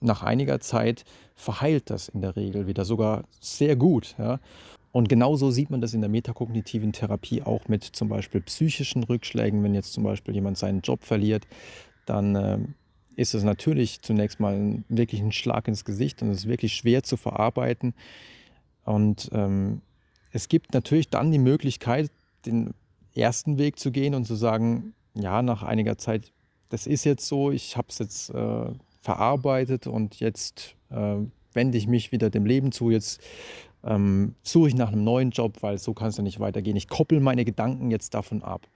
nach 0.00 0.22
einiger 0.22 0.60
Zeit 0.60 1.04
verheilt 1.34 1.88
das 1.90 2.08
in 2.08 2.20
der 2.20 2.36
Regel 2.36 2.66
wieder 2.66 2.84
sogar 2.84 3.24
sehr 3.40 3.76
gut. 3.76 4.14
Ja. 4.18 4.38
Und 4.94 5.08
genauso 5.08 5.50
sieht 5.50 5.70
man 5.70 5.80
das 5.80 5.92
in 5.92 6.02
der 6.02 6.08
metakognitiven 6.08 6.92
Therapie 6.92 7.42
auch 7.42 7.66
mit 7.66 7.82
zum 7.82 8.08
Beispiel 8.08 8.40
psychischen 8.42 9.02
Rückschlägen. 9.02 9.60
Wenn 9.64 9.74
jetzt 9.74 9.92
zum 9.92 10.04
Beispiel 10.04 10.34
jemand 10.34 10.56
seinen 10.56 10.82
Job 10.82 11.02
verliert, 11.02 11.48
dann 12.06 12.36
äh, 12.36 12.58
ist 13.16 13.34
es 13.34 13.42
natürlich 13.42 14.02
zunächst 14.02 14.38
mal 14.38 14.84
wirklich 14.88 15.20
ein 15.20 15.32
Schlag 15.32 15.66
ins 15.66 15.84
Gesicht 15.84 16.22
und 16.22 16.28
es 16.28 16.42
ist 16.42 16.48
wirklich 16.48 16.74
schwer 16.74 17.02
zu 17.02 17.16
verarbeiten. 17.16 17.94
Und 18.84 19.30
ähm, 19.32 19.80
es 20.30 20.46
gibt 20.46 20.74
natürlich 20.74 21.10
dann 21.10 21.32
die 21.32 21.40
Möglichkeit, 21.40 22.12
den 22.46 22.72
ersten 23.16 23.58
Weg 23.58 23.80
zu 23.80 23.90
gehen 23.90 24.14
und 24.14 24.26
zu 24.26 24.36
sagen, 24.36 24.94
ja, 25.14 25.42
nach 25.42 25.64
einiger 25.64 25.98
Zeit, 25.98 26.32
das 26.68 26.86
ist 26.86 27.02
jetzt 27.02 27.26
so, 27.26 27.50
ich 27.50 27.76
habe 27.76 27.88
es 27.90 27.98
jetzt 27.98 28.30
äh, 28.30 28.66
verarbeitet 29.00 29.88
und 29.88 30.20
jetzt 30.20 30.76
äh, 30.90 31.16
wende 31.52 31.78
ich 31.78 31.88
mich 31.88 32.12
wieder 32.12 32.30
dem 32.30 32.46
Leben 32.46 32.70
zu, 32.70 32.90
jetzt 32.90 33.20
ähm, 33.84 34.34
suche 34.42 34.68
ich 34.68 34.74
nach 34.74 34.92
einem 34.92 35.04
neuen 35.04 35.30
Job, 35.30 35.58
weil 35.62 35.78
so 35.78 35.94
kann 35.94 36.08
es 36.08 36.16
ja 36.16 36.22
nicht 36.22 36.40
weitergehen. 36.40 36.76
Ich 36.76 36.88
koppel 36.88 37.20
meine 37.20 37.44
Gedanken 37.44 37.90
jetzt 37.90 38.14
davon 38.14 38.42
ab. 38.42 38.66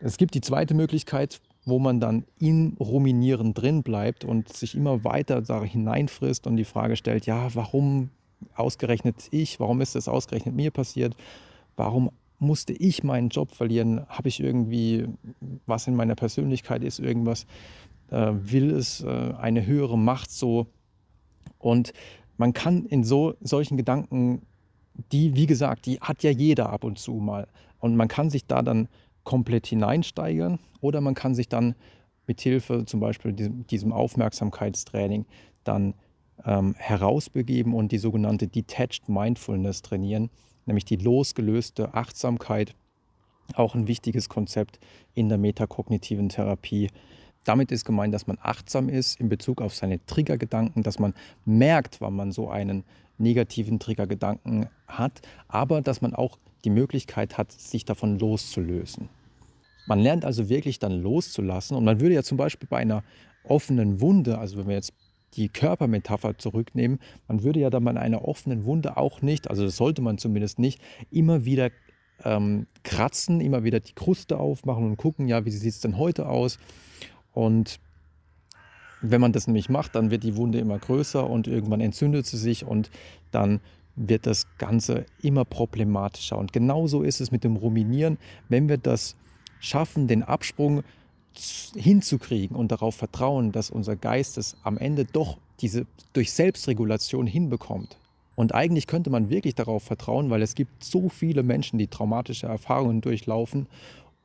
Es 0.00 0.18
gibt 0.18 0.34
die 0.34 0.40
zweite 0.40 0.74
Möglichkeit, 0.74 1.40
wo 1.64 1.78
man 1.78 2.00
dann 2.00 2.24
im 2.38 2.76
Ruminieren 2.78 3.54
drin 3.54 3.82
bleibt 3.82 4.24
und 4.24 4.52
sich 4.52 4.74
immer 4.74 5.04
weiter 5.04 5.42
da 5.42 5.64
hineinfrisst 5.64 6.46
und 6.46 6.56
die 6.56 6.64
Frage 6.64 6.96
stellt, 6.96 7.26
ja, 7.26 7.54
warum 7.54 8.10
ausgerechnet 8.54 9.28
ich, 9.30 9.58
warum 9.58 9.80
ist 9.80 9.94
das 9.94 10.08
ausgerechnet 10.08 10.54
mir 10.54 10.70
passiert, 10.70 11.16
warum 11.76 12.10
musste 12.38 12.72
ich 12.72 13.02
meinen 13.02 13.30
Job 13.30 13.52
verlieren, 13.52 14.06
habe 14.08 14.28
ich 14.28 14.40
irgendwie, 14.40 15.06
was 15.66 15.86
in 15.86 15.96
meiner 15.96 16.14
Persönlichkeit 16.14 16.84
ist, 16.84 16.98
irgendwas, 16.98 17.46
äh, 18.10 18.32
will 18.32 18.70
es 18.70 19.02
äh, 19.02 19.32
eine 19.38 19.66
höhere 19.66 19.98
Macht 19.98 20.30
so? 20.30 20.66
Und 21.58 21.92
man 22.36 22.52
kann 22.52 22.84
in 22.86 23.04
so 23.04 23.34
solchen 23.40 23.76
Gedanken, 23.76 24.42
die, 25.12 25.34
wie 25.34 25.46
gesagt, 25.46 25.86
die 25.86 26.00
hat 26.00 26.22
ja 26.22 26.30
jeder 26.30 26.70
ab 26.70 26.84
und 26.84 26.98
zu 26.98 27.14
mal 27.14 27.48
und 27.80 27.96
man 27.96 28.08
kann 28.08 28.30
sich 28.30 28.46
da 28.46 28.62
dann 28.62 28.88
komplett 29.24 29.66
hineinsteigern 29.66 30.58
oder 30.80 31.00
man 31.00 31.14
kann 31.14 31.34
sich 31.34 31.48
dann 31.48 31.74
mit 32.26 32.40
Hilfe 32.40 32.84
zum 32.86 33.00
Beispiel 33.00 33.32
diesem, 33.32 33.92
Aufmerksamkeitstraining 33.92 35.26
dann 35.64 35.94
ähm, 36.44 36.74
herausbegeben 36.78 37.74
und 37.74 37.92
die 37.92 37.98
sogenannte 37.98 38.48
Detached 38.48 39.08
Mindfulness 39.08 39.82
trainieren, 39.82 40.30
nämlich 40.64 40.84
die 40.84 40.96
losgelöste 40.96 41.94
Achtsamkeit, 41.94 42.74
auch 43.54 43.74
ein 43.74 43.86
wichtiges 43.86 44.28
Konzept 44.28 44.80
in 45.14 45.28
der 45.28 45.38
metakognitiven 45.38 46.28
Therapie. 46.28 46.88
Damit 47.46 47.70
ist 47.70 47.84
gemeint, 47.84 48.12
dass 48.12 48.26
man 48.26 48.38
achtsam 48.42 48.88
ist 48.88 49.20
in 49.20 49.28
Bezug 49.28 49.62
auf 49.62 49.74
seine 49.74 50.04
Triggergedanken, 50.04 50.82
dass 50.82 50.98
man 50.98 51.14
merkt, 51.44 52.00
wann 52.00 52.14
man 52.14 52.32
so 52.32 52.50
einen 52.50 52.84
negativen 53.18 53.78
Triggergedanken 53.78 54.68
hat, 54.88 55.22
aber 55.48 55.80
dass 55.80 56.02
man 56.02 56.12
auch 56.12 56.38
die 56.64 56.70
Möglichkeit 56.70 57.38
hat, 57.38 57.52
sich 57.52 57.84
davon 57.84 58.18
loszulösen. 58.18 59.08
Man 59.86 60.00
lernt 60.00 60.24
also 60.24 60.48
wirklich 60.48 60.80
dann 60.80 61.00
loszulassen 61.00 61.76
und 61.76 61.84
man 61.84 62.00
würde 62.00 62.16
ja 62.16 62.24
zum 62.24 62.36
Beispiel 62.36 62.68
bei 62.68 62.78
einer 62.78 63.04
offenen 63.44 64.00
Wunde, 64.00 64.38
also 64.38 64.58
wenn 64.58 64.66
wir 64.66 64.74
jetzt 64.74 64.92
die 65.34 65.48
Körpermetapher 65.48 66.38
zurücknehmen, 66.38 66.98
man 67.28 67.44
würde 67.44 67.60
ja 67.60 67.70
dann 67.70 67.84
bei 67.84 67.94
einer 67.94 68.26
offenen 68.26 68.64
Wunde 68.64 68.96
auch 68.96 69.22
nicht, 69.22 69.48
also 69.48 69.64
das 69.64 69.76
sollte 69.76 70.02
man 70.02 70.18
zumindest 70.18 70.58
nicht, 70.58 70.80
immer 71.12 71.44
wieder 71.44 71.70
ähm, 72.24 72.66
kratzen, 72.82 73.40
immer 73.40 73.62
wieder 73.62 73.78
die 73.78 73.92
Kruste 73.92 74.38
aufmachen 74.38 74.84
und 74.84 74.96
gucken, 74.96 75.28
ja, 75.28 75.44
wie 75.44 75.50
sieht 75.50 75.72
es 75.72 75.80
denn 75.80 75.98
heute 75.98 76.28
aus? 76.28 76.58
Und 77.36 77.80
wenn 79.02 79.20
man 79.20 79.32
das 79.32 79.46
nämlich 79.46 79.68
macht, 79.68 79.94
dann 79.94 80.10
wird 80.10 80.22
die 80.22 80.36
Wunde 80.36 80.58
immer 80.58 80.78
größer 80.78 81.28
und 81.28 81.46
irgendwann 81.46 81.82
entzündet 81.82 82.24
sie 82.24 82.38
sich 82.38 82.64
und 82.64 82.90
dann 83.30 83.60
wird 83.94 84.26
das 84.26 84.46
Ganze 84.56 85.04
immer 85.20 85.44
problematischer. 85.44 86.38
Und 86.38 86.54
genauso 86.54 87.02
ist 87.02 87.20
es 87.20 87.30
mit 87.30 87.44
dem 87.44 87.56
Ruminieren. 87.56 88.16
Wenn 88.48 88.70
wir 88.70 88.78
das 88.78 89.16
schaffen, 89.60 90.08
den 90.08 90.22
Absprung 90.22 90.82
hinzukriegen 91.74 92.56
und 92.56 92.72
darauf 92.72 92.94
vertrauen, 92.94 93.52
dass 93.52 93.68
unser 93.68 93.96
Geist 93.96 94.38
es 94.38 94.56
am 94.62 94.78
Ende 94.78 95.04
doch 95.04 95.36
diese 95.60 95.86
durch 96.14 96.32
Selbstregulation 96.32 97.26
hinbekommt. 97.26 97.98
Und 98.34 98.54
eigentlich 98.54 98.86
könnte 98.86 99.10
man 99.10 99.28
wirklich 99.28 99.54
darauf 99.54 99.82
vertrauen, 99.82 100.30
weil 100.30 100.40
es 100.40 100.54
gibt 100.54 100.82
so 100.82 101.10
viele 101.10 101.42
Menschen, 101.42 101.78
die 101.78 101.88
traumatische 101.88 102.46
Erfahrungen 102.46 103.02
durchlaufen 103.02 103.66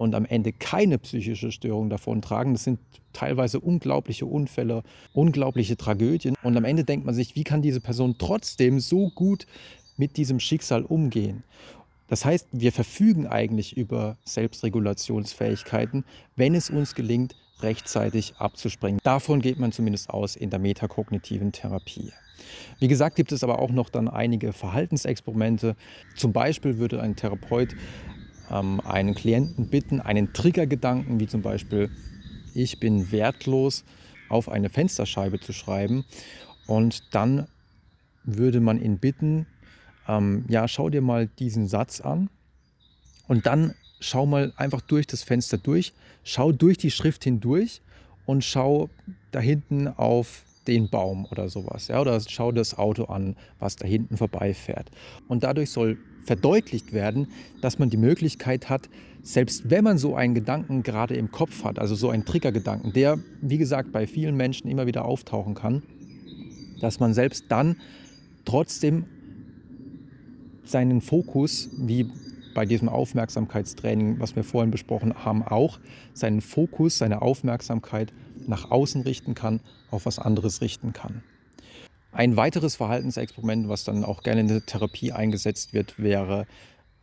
und 0.01 0.15
am 0.15 0.25
Ende 0.25 0.51
keine 0.51 0.97
psychische 0.97 1.51
Störung 1.51 1.89
davon 1.89 2.23
tragen. 2.23 2.53
Das 2.53 2.63
sind 2.63 2.79
teilweise 3.13 3.59
unglaubliche 3.59 4.25
Unfälle, 4.25 4.81
unglaubliche 5.13 5.77
Tragödien. 5.77 6.35
Und 6.41 6.57
am 6.57 6.65
Ende 6.65 6.83
denkt 6.83 7.05
man 7.05 7.13
sich, 7.13 7.35
wie 7.35 7.43
kann 7.43 7.61
diese 7.61 7.81
Person 7.81 8.15
trotzdem 8.17 8.79
so 8.79 9.11
gut 9.11 9.45
mit 9.97 10.17
diesem 10.17 10.39
Schicksal 10.39 10.83
umgehen? 10.83 11.43
Das 12.07 12.25
heißt, 12.25 12.47
wir 12.51 12.71
verfügen 12.71 13.27
eigentlich 13.27 13.77
über 13.77 14.17
Selbstregulationsfähigkeiten, 14.25 16.03
wenn 16.35 16.55
es 16.55 16.71
uns 16.71 16.95
gelingt, 16.95 17.35
rechtzeitig 17.61 18.33
abzuspringen. 18.37 18.99
Davon 19.03 19.39
geht 19.39 19.59
man 19.59 19.71
zumindest 19.71 20.09
aus 20.09 20.35
in 20.35 20.49
der 20.49 20.59
metakognitiven 20.59 21.51
Therapie. 21.51 22.11
Wie 22.79 22.87
gesagt, 22.87 23.15
gibt 23.15 23.31
es 23.31 23.43
aber 23.43 23.59
auch 23.59 23.69
noch 23.69 23.89
dann 23.89 24.07
einige 24.07 24.51
Verhaltensexperimente. 24.51 25.75
Zum 26.15 26.33
Beispiel 26.33 26.79
würde 26.79 27.01
ein 27.01 27.15
Therapeut 27.15 27.75
ähm, 28.51 28.81
einen 28.81 29.15
Klienten 29.15 29.67
bitten, 29.67 30.01
einen 30.01 30.33
Triggergedanken, 30.33 31.19
wie 31.19 31.27
zum 31.27 31.41
Beispiel 31.41 31.89
ich 32.53 32.79
bin 32.79 33.11
wertlos, 33.11 33.83
auf 34.29 34.49
eine 34.49 34.69
Fensterscheibe 34.69 35.39
zu 35.39 35.53
schreiben. 35.53 36.05
Und 36.67 37.13
dann 37.13 37.47
würde 38.23 38.59
man 38.59 38.81
ihn 38.81 38.97
bitten, 38.97 39.45
ähm, 40.07 40.45
ja, 40.47 40.67
schau 40.67 40.89
dir 40.89 41.01
mal 41.01 41.27
diesen 41.27 41.67
Satz 41.67 42.01
an 42.01 42.29
und 43.27 43.45
dann 43.45 43.73
schau 43.99 44.25
mal 44.25 44.53
einfach 44.57 44.81
durch 44.81 45.07
das 45.07 45.23
Fenster 45.23 45.57
durch, 45.57 45.93
schau 46.23 46.51
durch 46.51 46.77
die 46.77 46.91
Schrift 46.91 47.23
hindurch 47.23 47.81
und 48.25 48.43
schau 48.43 48.89
da 49.31 49.39
hinten 49.39 49.87
auf 49.87 50.43
den 50.67 50.89
Baum 50.89 51.25
oder 51.31 51.49
sowas. 51.49 51.87
Ja, 51.87 52.01
oder 52.01 52.19
schau 52.19 52.51
das 52.51 52.77
Auto 52.77 53.05
an, 53.05 53.35
was 53.59 53.75
da 53.75 53.87
hinten 53.87 54.17
vorbeifährt. 54.17 54.91
Und 55.27 55.43
dadurch 55.43 55.71
soll 55.71 55.97
verdeutlicht 56.23 56.93
werden, 56.93 57.27
dass 57.61 57.79
man 57.79 57.89
die 57.89 57.97
Möglichkeit 57.97 58.69
hat, 58.69 58.89
selbst 59.23 59.69
wenn 59.69 59.83
man 59.83 59.97
so 59.97 60.15
einen 60.15 60.33
Gedanken 60.33 60.83
gerade 60.83 61.15
im 61.15 61.31
Kopf 61.31 61.63
hat, 61.63 61.79
also 61.79 61.95
so 61.95 62.09
einen 62.09 62.25
Triggergedanken, 62.25 62.93
der, 62.93 63.19
wie 63.41 63.57
gesagt, 63.57 63.91
bei 63.91 64.07
vielen 64.07 64.35
Menschen 64.35 64.67
immer 64.67 64.85
wieder 64.85 65.05
auftauchen 65.05 65.55
kann, 65.55 65.83
dass 66.79 66.99
man 66.99 67.13
selbst 67.13 67.45
dann 67.49 67.77
trotzdem 68.45 69.05
seinen 70.63 71.01
Fokus, 71.01 71.69
wie 71.77 72.07
bei 72.53 72.65
diesem 72.65 72.89
Aufmerksamkeitstraining, 72.89 74.19
was 74.19 74.35
wir 74.35 74.43
vorhin 74.43 74.71
besprochen 74.71 75.23
haben, 75.23 75.43
auch 75.43 75.79
seinen 76.13 76.41
Fokus, 76.41 76.97
seine 76.97 77.21
Aufmerksamkeit 77.21 78.11
nach 78.47 78.71
außen 78.71 79.01
richten 79.01 79.35
kann, 79.35 79.59
auf 79.89 80.05
was 80.05 80.19
anderes 80.19 80.61
richten 80.61 80.93
kann. 80.93 81.23
Ein 82.11 82.35
weiteres 82.35 82.75
Verhaltensexperiment, 82.75 83.69
was 83.69 83.83
dann 83.83 84.03
auch 84.03 84.23
gerne 84.23 84.41
in 84.41 84.47
der 84.47 84.65
Therapie 84.65 85.13
eingesetzt 85.13 85.73
wird, 85.73 85.97
wäre, 85.97 86.45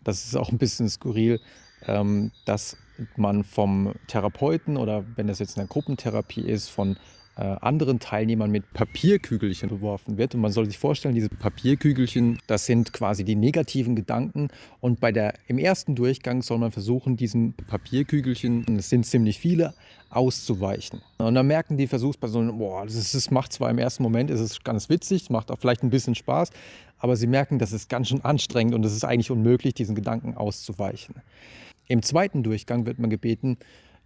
das 0.04 0.24
ist 0.24 0.36
auch 0.36 0.50
ein 0.50 0.58
bisschen 0.58 0.88
skurril, 0.88 1.40
ähm, 1.86 2.30
dass 2.44 2.76
man 3.16 3.44
vom 3.44 3.94
Therapeuten 4.06 4.76
oder 4.76 5.04
wenn 5.16 5.26
das 5.26 5.38
jetzt 5.38 5.58
eine 5.58 5.68
Gruppentherapie 5.68 6.42
ist, 6.42 6.68
von 6.68 6.96
äh, 7.38 7.56
anderen 7.60 8.00
Teilnehmern 8.00 8.50
mit 8.50 8.72
Papierkügelchen 8.72 9.68
beworfen 9.68 10.18
wird. 10.18 10.34
Und 10.34 10.40
man 10.40 10.50
soll 10.50 10.66
sich 10.66 10.76
vorstellen, 10.76 11.14
diese 11.14 11.28
Papierkügelchen, 11.28 12.40
das 12.48 12.66
sind 12.66 12.92
quasi 12.92 13.24
die 13.24 13.36
negativen 13.36 13.94
Gedanken. 13.94 14.48
Und 14.80 14.98
bei 14.98 15.12
der, 15.12 15.34
im 15.46 15.58
ersten 15.58 15.94
Durchgang 15.94 16.42
soll 16.42 16.58
man 16.58 16.72
versuchen, 16.72 17.16
diesen 17.16 17.54
Papierkügelchen, 17.54 18.64
es 18.76 18.90
sind 18.90 19.06
ziemlich 19.06 19.38
viele, 19.38 19.74
auszuweichen. 20.10 21.00
Und 21.18 21.34
dann 21.34 21.46
merken 21.46 21.76
die 21.76 21.86
Versuchspersonen, 21.86 22.58
boah, 22.58 22.84
das, 22.84 22.96
ist, 22.96 23.14
das 23.14 23.30
macht 23.30 23.52
zwar 23.52 23.70
im 23.70 23.78
ersten 23.78 24.02
Moment, 24.02 24.30
ist 24.30 24.40
es 24.40 24.64
ganz 24.64 24.88
witzig, 24.88 25.30
macht 25.30 25.52
auch 25.52 25.58
vielleicht 25.58 25.84
ein 25.84 25.90
bisschen 25.90 26.16
Spaß, 26.16 26.50
aber 26.98 27.14
sie 27.14 27.26
merken, 27.26 27.58
das 27.58 27.72
ist 27.72 27.88
ganz 27.88 28.08
schön 28.08 28.24
anstrengend 28.24 28.74
und 28.74 28.84
es 28.84 28.94
ist 28.94 29.04
eigentlich 29.04 29.30
unmöglich, 29.30 29.74
diesen 29.74 29.94
Gedanken 29.94 30.34
auszuweichen. 30.34 31.16
Im 31.86 32.02
zweiten 32.02 32.42
Durchgang 32.42 32.84
wird 32.84 32.98
man 32.98 33.10
gebeten, 33.10 33.58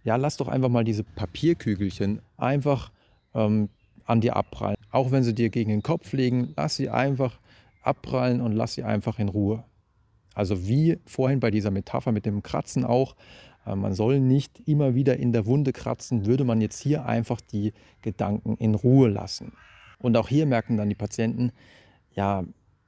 ja, 0.03 0.17
lass 0.17 0.37
doch 0.37 0.49
einfach 0.49 0.69
mal 0.69 0.83
diese 0.83 1.03
Papierkügelchen 1.03 2.21
einfach 2.37 2.91
ähm, 3.33 3.69
an 4.05 4.21
dir 4.21 4.35
abprallen. 4.35 4.77
Auch 4.91 5.11
wenn 5.11 5.23
sie 5.23 5.33
dir 5.33 5.49
gegen 5.49 5.69
den 5.69 5.83
Kopf 5.83 6.13
liegen, 6.13 6.53
lass 6.55 6.75
sie 6.75 6.89
einfach 6.89 7.39
abprallen 7.81 8.41
und 8.41 8.53
lass 8.53 8.73
sie 8.73 8.83
einfach 8.83 9.19
in 9.19 9.29
Ruhe. 9.29 9.63
Also 10.33 10.67
wie 10.67 10.99
vorhin 11.05 11.39
bei 11.39 11.51
dieser 11.51 11.71
Metapher 11.71 12.11
mit 12.11 12.25
dem 12.25 12.43
Kratzen 12.43 12.85
auch, 12.85 13.15
äh, 13.65 13.75
man 13.75 13.93
soll 13.93 14.19
nicht 14.19 14.61
immer 14.67 14.95
wieder 14.95 15.17
in 15.17 15.31
der 15.31 15.45
Wunde 15.45 15.73
kratzen, 15.73 16.25
würde 16.25 16.43
man 16.43 16.61
jetzt 16.61 16.81
hier 16.81 17.05
einfach 17.05 17.41
die 17.41 17.73
Gedanken 18.01 18.55
in 18.57 18.75
Ruhe 18.75 19.09
lassen. 19.09 19.53
Und 19.99 20.17
auch 20.17 20.27
hier 20.27 20.45
merken 20.45 20.77
dann 20.77 20.89
die 20.89 20.95
Patienten, 20.95 21.51
ja, 22.13 22.43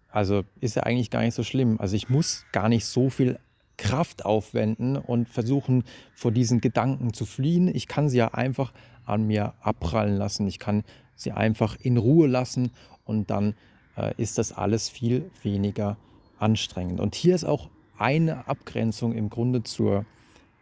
also 0.09 0.43
ist 0.59 0.75
ja 0.75 0.83
eigentlich 0.83 1.09
gar 1.09 1.21
nicht 1.21 1.33
so 1.33 1.43
schlimm. 1.43 1.79
Also 1.79 1.95
ich 1.95 2.09
muss 2.09 2.45
gar 2.51 2.69
nicht 2.69 2.85
so 2.85 3.09
viel 3.09 3.39
Kraft 3.77 4.25
aufwenden 4.25 4.95
und 4.95 5.27
versuchen, 5.27 5.83
vor 6.13 6.31
diesen 6.31 6.61
Gedanken 6.61 7.13
zu 7.13 7.25
fliehen. 7.25 7.67
Ich 7.73 7.87
kann 7.87 8.09
sie 8.09 8.17
ja 8.17 8.33
einfach 8.33 8.73
an 9.05 9.25
mir 9.27 9.53
abprallen 9.61 10.17
lassen. 10.17 10.47
Ich 10.47 10.59
kann 10.59 10.83
sie 11.15 11.31
einfach 11.31 11.77
in 11.79 11.97
Ruhe 11.97 12.27
lassen 12.27 12.71
und 13.05 13.29
dann 13.29 13.55
äh, 13.97 14.13
ist 14.17 14.37
das 14.37 14.51
alles 14.51 14.89
viel 14.89 15.29
weniger 15.43 15.97
anstrengend. 16.39 16.99
Und 16.99 17.15
hier 17.15 17.35
ist 17.35 17.45
auch 17.45 17.69
eine 17.97 18.47
Abgrenzung 18.47 19.13
im 19.13 19.29
Grunde 19.29 19.63
zur, 19.63 20.05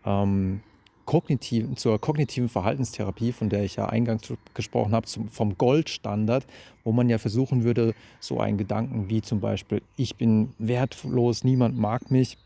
ähm, 0.05 0.61
kognitiven, 1.05 1.75
zur 1.75 1.99
kognitiven 1.99 2.49
Verhaltenstherapie, 2.49 3.31
von 3.31 3.49
der 3.49 3.63
ich 3.63 3.75
ja 3.75 3.87
eingangs 3.87 4.31
gesprochen 4.53 4.93
habe, 4.93 5.07
zum, 5.07 5.27
vom 5.27 5.57
Goldstandard, 5.57 6.45
wo 6.83 6.91
man 6.91 7.09
ja 7.09 7.17
versuchen 7.17 7.63
würde, 7.63 7.93
so 8.19 8.39
einen 8.39 8.57
Gedanken 8.57 9.09
wie 9.09 9.21
zum 9.21 9.39
Beispiel, 9.39 9.81
ich 9.97 10.15
bin 10.15 10.53
wertlos, 10.59 11.43
niemand 11.43 11.77
mag 11.77 12.11
mich, 12.11 12.37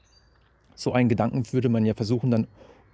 so 0.76 0.94
einen 0.94 1.10
Gedanken 1.10 1.44
würde 1.52 1.70
man 1.70 1.86
ja 1.86 1.94
versuchen 1.94 2.32
dann 2.32 2.48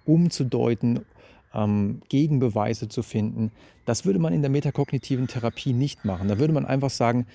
umzudeuten, 0.06 1.06
ähm, 1.54 2.02
Gegenbeweise 2.10 2.88
zu 2.90 3.04
finden. 3.04 3.52
Das 3.86 4.06
würde 4.06 4.20
man 4.20 4.34
in 4.34 4.42
der 4.42 4.52
metakognitiven 4.52 5.28
Therapie 5.28 5.74
nicht 5.74 6.06
machen. 6.06 6.28
Da 6.28 6.40
würde 6.40 6.54
man 6.54 6.66
einfach 6.66 6.90
sagen, 6.90 7.28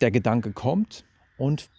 der 0.00 0.10
Gedanke 0.10 0.52
kommt 0.52 1.04
und 1.36 1.70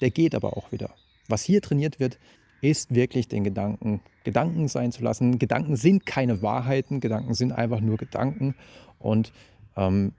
der 0.00 0.10
geht 0.10 0.34
aber 0.34 0.56
auch 0.56 0.72
wieder. 0.72 0.90
Was 1.28 1.42
hier 1.42 1.60
trainiert 1.60 2.00
wird, 2.00 2.18
ist 2.60 2.94
wirklich 2.94 3.28
den 3.28 3.44
Gedanken 3.44 4.00
Gedanken 4.28 4.68
sein 4.68 4.92
zu 4.92 5.02
lassen. 5.02 5.38
Gedanken 5.38 5.76
sind 5.76 6.04
keine 6.04 6.42
Wahrheiten, 6.42 7.00
Gedanken 7.00 7.32
sind 7.32 7.52
einfach 7.52 7.80
nur 7.80 7.96
Gedanken. 7.96 8.54
Und 8.98 9.32
ähm, 9.74 10.12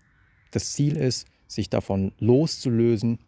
das 0.49 0.73
Ziel 0.73 0.97
ist, 0.97 1.27
sich 1.47 1.69
davon 1.69 2.11
loszulösen 2.17 3.19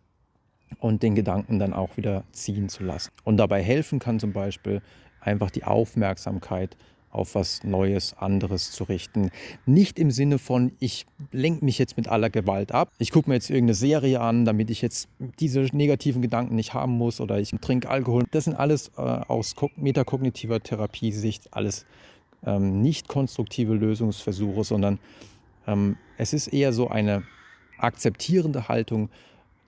und 0.79 1.03
den 1.03 1.13
Gedanken 1.13 1.60
dann 1.60 1.74
auch 1.74 1.98
wieder 1.98 2.24
ziehen 2.31 2.67
zu 2.67 2.84
lassen. 2.84 3.12
Und 3.24 3.38
dabei 3.38 3.62
helfen 3.62 4.00
kann 4.00 4.20
zum 4.20 4.34
Beispiel 4.34 4.81
einfach 5.21 5.51
die 5.51 5.63
Aufmerksamkeit 5.63 6.75
auf 7.11 7.35
was 7.35 7.63
Neues, 7.63 8.15
anderes 8.17 8.71
zu 8.71 8.85
richten. 8.85 9.31
Nicht 9.65 9.99
im 9.99 10.11
Sinne 10.11 10.39
von, 10.39 10.71
ich 10.79 11.05
lenke 11.31 11.65
mich 11.65 11.77
jetzt 11.77 11.97
mit 11.97 12.07
aller 12.07 12.29
Gewalt 12.29 12.71
ab. 12.71 12.89
Ich 12.99 13.11
gucke 13.11 13.29
mir 13.29 13.35
jetzt 13.35 13.49
irgendeine 13.49 13.73
Serie 13.73 14.21
an, 14.21 14.45
damit 14.45 14.69
ich 14.69 14.81
jetzt 14.81 15.09
diese 15.39 15.59
negativen 15.73 16.21
Gedanken 16.21 16.55
nicht 16.55 16.73
haben 16.73 16.93
muss 16.93 17.19
oder 17.19 17.39
ich 17.39 17.51
trinke 17.61 17.89
Alkohol. 17.89 18.23
Das 18.31 18.45
sind 18.45 18.55
alles 18.55 18.91
äh, 18.97 19.01
aus 19.01 19.55
metakognitiver 19.75 20.61
Therapiesicht 20.61 21.53
alles 21.53 21.85
ähm, 22.46 22.81
nicht 22.81 23.07
konstruktive 23.07 23.74
Lösungsversuche, 23.74 24.63
sondern 24.63 25.00
ähm, 25.67 25.98
es 26.17 26.33
ist 26.33 26.48
eher 26.48 26.74
so 26.74 26.87
eine 26.87 27.24
akzeptierende 27.77 28.67
Haltung 28.67 29.09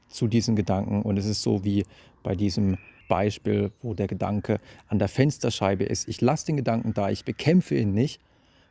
zu 0.08 0.28
diesen 0.28 0.56
Gedanken 0.56 1.02
und 1.02 1.18
es 1.18 1.26
ist 1.26 1.42
so 1.42 1.64
wie 1.64 1.86
bei 2.22 2.36
diesem 2.36 2.78
Beispiel, 3.14 3.72
wo 3.84 3.94
der 3.94 4.08
Gedanke 4.08 4.60
an 4.88 4.98
der 4.98 5.08
Fensterscheibe 5.08 5.84
ist. 5.84 6.08
Ich 6.08 6.20
lasse 6.20 6.48
den 6.48 6.58
Gedanken 6.58 6.96
da, 6.96 7.12
ich 7.12 7.24
bekämpfe 7.24 7.76
ihn 7.76 7.94
nicht, 7.94 8.20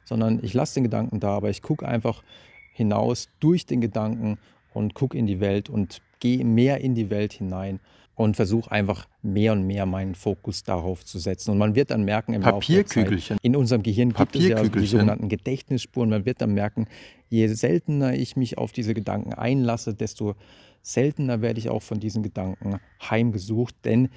sondern 0.05 0.41
ich 0.43 0.53
lasse 0.53 0.75
den 0.75 0.83
Gedanken 0.83 1.21
da, 1.21 1.37
aber 1.37 1.49
ich 1.49 1.63
gucke 1.63 1.87
einfach 1.87 2.25
hinaus 2.73 3.29
durch 3.39 3.67
den 3.67 3.81
Gedanken 3.81 4.39
und 4.75 4.95
gucke 4.95 5.17
in 5.17 5.29
die 5.29 5.39
Welt 5.39 5.71
und 5.71 6.03
gehe 6.19 6.45
mehr 6.45 6.81
in 6.81 6.97
die 6.97 7.09
Welt 7.09 7.35
hinein 7.35 7.79
und 8.15 8.37
versuche 8.37 8.71
einfach 8.71 9.09
mehr 9.23 9.53
und 9.53 9.67
mehr 9.67 9.87
meinen 9.87 10.15
Fokus 10.15 10.63
darauf 10.63 11.05
zu 11.05 11.19
setzen. 11.19 11.51
Und 11.51 11.59
man 11.59 11.75
wird 11.75 11.91
dann 11.91 12.05
merken, 12.05 12.35
im 12.35 12.43
der 12.43 12.61
Zeit, 12.87 13.39
in 13.43 13.57
unserem 13.57 13.83
Gehirn 13.83 14.13
gibt 14.13 14.37
es 14.37 14.47
ja 14.47 14.63
die 14.63 14.87
sogenannten 14.87 15.29
Gedächtnisspuren. 15.29 16.11
Man 16.11 16.27
wird 16.27 16.41
dann 16.41 16.53
merken, 16.53 16.87
je 17.31 17.47
seltener 17.49 18.15
ich 18.15 18.37
mich 18.37 18.59
auf 18.59 18.73
diese 18.73 18.95
Gedanken 18.95 19.33
einlasse, 19.33 19.95
desto 19.95 20.35
seltener 20.83 21.41
werde 21.41 21.59
ich 21.61 21.71
auch 21.71 21.83
von 21.83 22.01
diesen 22.01 22.23
Gedanken 22.23 22.79
heimgesucht, 23.03 23.75
denn 23.85 24.09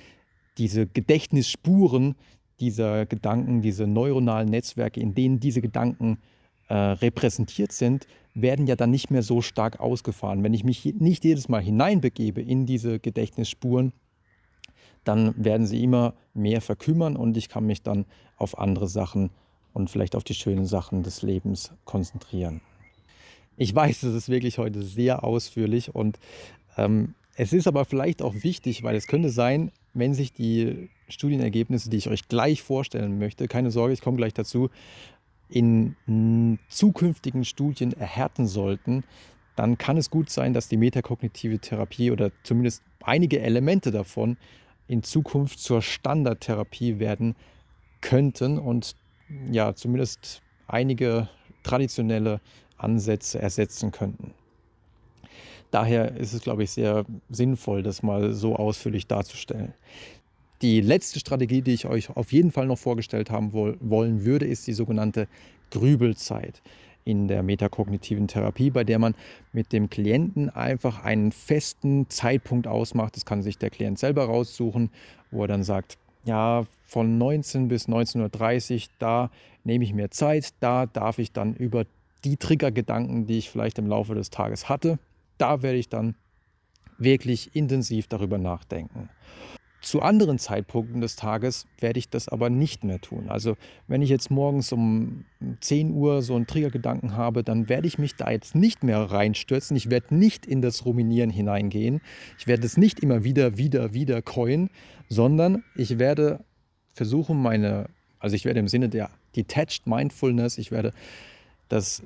diese 0.58 0.88
Gedächtnisspuren 0.88 2.16
dieser 2.60 3.06
Gedanken, 3.06 3.62
diese 3.62 3.86
neuronalen 3.88 4.50
Netzwerke, 4.50 5.00
in 5.00 5.14
denen 5.14 5.40
diese 5.40 5.62
Gedanken 5.62 6.14
äh, 6.14 6.35
repräsentiert 6.74 7.72
sind, 7.72 8.08
werden 8.34 8.68
ja 8.68 8.76
dann 8.76 8.92
nicht 8.92 9.12
mehr 9.12 9.24
so 9.24 9.42
stark 9.42 9.80
ausgefahren. 9.80 10.44
Wenn 10.44 10.54
ich 10.54 10.64
mich 10.64 10.86
nicht 10.86 11.24
jedes 11.24 11.48
Mal 11.48 11.62
hineinbegebe 11.62 12.42
in 12.42 12.66
diese 12.66 13.00
Gedächtnisspuren, 13.00 13.94
dann 15.04 15.34
werden 15.38 15.68
sie 15.68 15.84
immer 15.84 16.16
mehr 16.34 16.62
verkümmern 16.62 17.16
und 17.16 17.38
ich 17.38 17.48
kann 17.48 17.66
mich 17.66 17.82
dann 17.82 18.06
auf 18.38 18.58
andere 18.58 18.88
Sachen 18.88 19.30
und 19.74 19.90
vielleicht 19.90 20.16
auf 20.16 20.24
die 20.24 20.34
schönen 20.34 20.66
Sachen 20.66 21.04
des 21.04 21.22
Lebens 21.22 21.72
konzentrieren. 21.86 22.62
Ich 23.58 23.74
weiß, 23.74 24.04
es 24.04 24.16
ist 24.16 24.30
wirklich 24.30 24.58
heute 24.58 24.82
sehr 24.82 25.24
ausführlich 25.24 25.94
und 25.94 26.20
ähm, 26.78 27.14
es 27.36 27.54
ist 27.54 27.68
aber 27.68 27.86
vielleicht 27.86 28.22
auch 28.22 28.34
wichtig, 28.44 28.84
weil 28.84 28.96
es 28.96 29.08
könnte 29.08 29.30
sein, 29.30 29.72
wenn 29.94 30.14
sich 30.14 30.34
die 30.34 30.90
Studienergebnisse, 31.08 31.90
die 31.90 31.98
ich 31.98 32.10
euch 32.10 32.28
gleich 32.28 32.62
vorstellen 32.62 33.18
möchte, 33.18 33.48
keine 33.48 33.72
Sorge, 33.72 33.94
ich 33.94 34.02
komme 34.02 34.18
gleich 34.18 34.34
dazu, 34.34 34.70
in 35.50 36.60
zukünftigen 36.70 37.46
Studien 37.46 37.94
erhärten 37.94 38.48
sollten, 38.48 39.04
dann 39.56 39.78
kann 39.78 39.98
es 39.98 40.10
gut 40.10 40.30
sein, 40.30 40.54
dass 40.54 40.68
die 40.68 40.78
metakognitive 40.78 41.60
Therapie 41.60 42.12
oder 42.12 42.32
zumindest 42.44 42.84
einige 43.02 43.40
Elemente 43.40 43.92
davon 43.92 44.38
in 44.88 45.04
Zukunft 45.04 45.60
zur 45.60 45.82
Standardtherapie 45.82 47.00
werden 47.00 47.36
könnten 48.02 48.60
und 48.60 48.96
ja, 49.52 49.74
zumindest 49.74 50.42
einige 50.68 51.30
traditionelle 51.64 52.42
Ansätze 52.78 53.40
ersetzen 53.40 53.92
könnten. 53.92 54.34
Daher 55.72 56.16
ist 56.16 56.34
es, 56.34 56.42
glaube 56.42 56.64
ich, 56.64 56.72
sehr 56.72 57.06
sinnvoll, 57.30 57.84
das 57.84 58.04
mal 58.04 58.34
so 58.34 58.56
ausführlich 58.56 59.08
darzustellen. 59.08 59.74
Die 60.66 60.82
letzte 60.82 61.20
Strategie, 61.20 61.62
die 61.62 61.76
ich 61.76 61.86
euch 61.86 62.10
auf 62.10 62.32
jeden 62.32 62.50
Fall 62.50 62.66
noch 62.66 62.80
vorgestellt 62.80 63.30
haben 63.30 63.54
wollen 63.54 64.26
würde, 64.26 64.48
ist 64.48 64.66
die 64.66 64.74
sogenannte 64.74 65.28
Grübelzeit 65.70 66.64
in 67.04 67.28
der 67.28 67.44
metakognitiven 67.44 68.28
Therapie, 68.28 68.72
bei 68.72 68.84
der 68.84 68.98
man 68.98 69.14
mit 69.54 69.72
dem 69.74 69.92
Klienten 69.92 70.50
einfach 70.50 71.04
einen 71.04 71.32
festen 71.32 72.10
Zeitpunkt 72.10 72.66
ausmacht. 72.66 73.16
Das 73.16 73.28
kann 73.28 73.44
sich 73.44 73.60
der 73.60 73.70
Klient 73.70 74.00
selber 74.00 74.26
raussuchen, 74.26 74.90
wo 75.30 75.44
er 75.44 75.50
dann 75.50 75.64
sagt, 75.64 76.00
ja, 76.24 76.66
von 76.82 77.20
19 77.20 77.68
bis 77.68 77.88
19.30 77.88 78.74
Uhr, 78.74 78.90
da 78.98 79.30
nehme 79.66 79.84
ich 79.84 79.94
mir 79.94 80.10
Zeit, 80.10 80.56
da 80.62 80.88
darf 80.88 81.20
ich 81.20 81.32
dann 81.32 81.54
über 81.54 81.86
die 82.24 82.38
Triggergedanken, 82.38 83.28
die 83.28 83.38
ich 83.38 83.52
vielleicht 83.52 83.78
im 83.78 83.86
Laufe 83.86 84.16
des 84.16 84.32
Tages 84.32 84.68
hatte, 84.68 84.98
da 85.38 85.62
werde 85.62 85.78
ich 85.78 85.90
dann 85.90 86.16
wirklich 86.98 87.56
intensiv 87.56 88.08
darüber 88.08 88.40
nachdenken. 88.40 89.10
Zu 89.86 90.02
anderen 90.02 90.40
Zeitpunkten 90.40 91.00
des 91.00 91.16
Tages 91.16 91.68
werde 91.80 92.00
ich 92.00 92.10
das 92.10 92.28
aber 92.28 92.50
nicht 92.50 92.84
mehr 92.84 93.00
tun. 93.00 93.30
Also 93.30 93.56
wenn 93.88 94.02
ich 94.02 94.10
jetzt 94.10 94.32
morgens 94.32 94.72
um 94.72 95.26
10 95.62 95.92
Uhr 95.92 96.24
so 96.24 96.36
einen 96.36 96.48
Triggergedanken 96.48 97.16
habe, 97.16 97.44
dann 97.44 97.70
werde 97.70 97.88
ich 97.88 98.00
mich 98.00 98.16
da 98.16 98.32
jetzt 98.32 98.56
nicht 98.56 98.84
mehr 98.84 98.98
reinstürzen. 98.98 99.78
Ich 99.78 99.92
werde 99.92 100.16
nicht 100.16 100.48
in 100.48 100.64
das 100.64 100.86
Ruminieren 100.86 101.30
hineingehen. 101.30 102.02
Ich 102.40 102.48
werde 102.48 102.66
es 102.66 102.78
nicht 102.78 103.00
immer 103.00 103.24
wieder, 103.24 103.60
wieder, 103.60 103.94
wieder 103.94 104.24
coin, 104.24 104.72
sondern 105.08 105.64
ich 105.76 106.00
werde 106.00 106.44
versuchen, 106.96 107.40
meine, 107.40 107.86
also 108.18 108.36
ich 108.36 108.46
werde 108.46 108.62
im 108.62 108.68
Sinne 108.68 108.90
der 108.90 109.12
Detached 109.36 109.86
Mindfulness, 109.86 110.58
ich 110.58 110.72
werde 110.72 110.94
das 111.70 112.02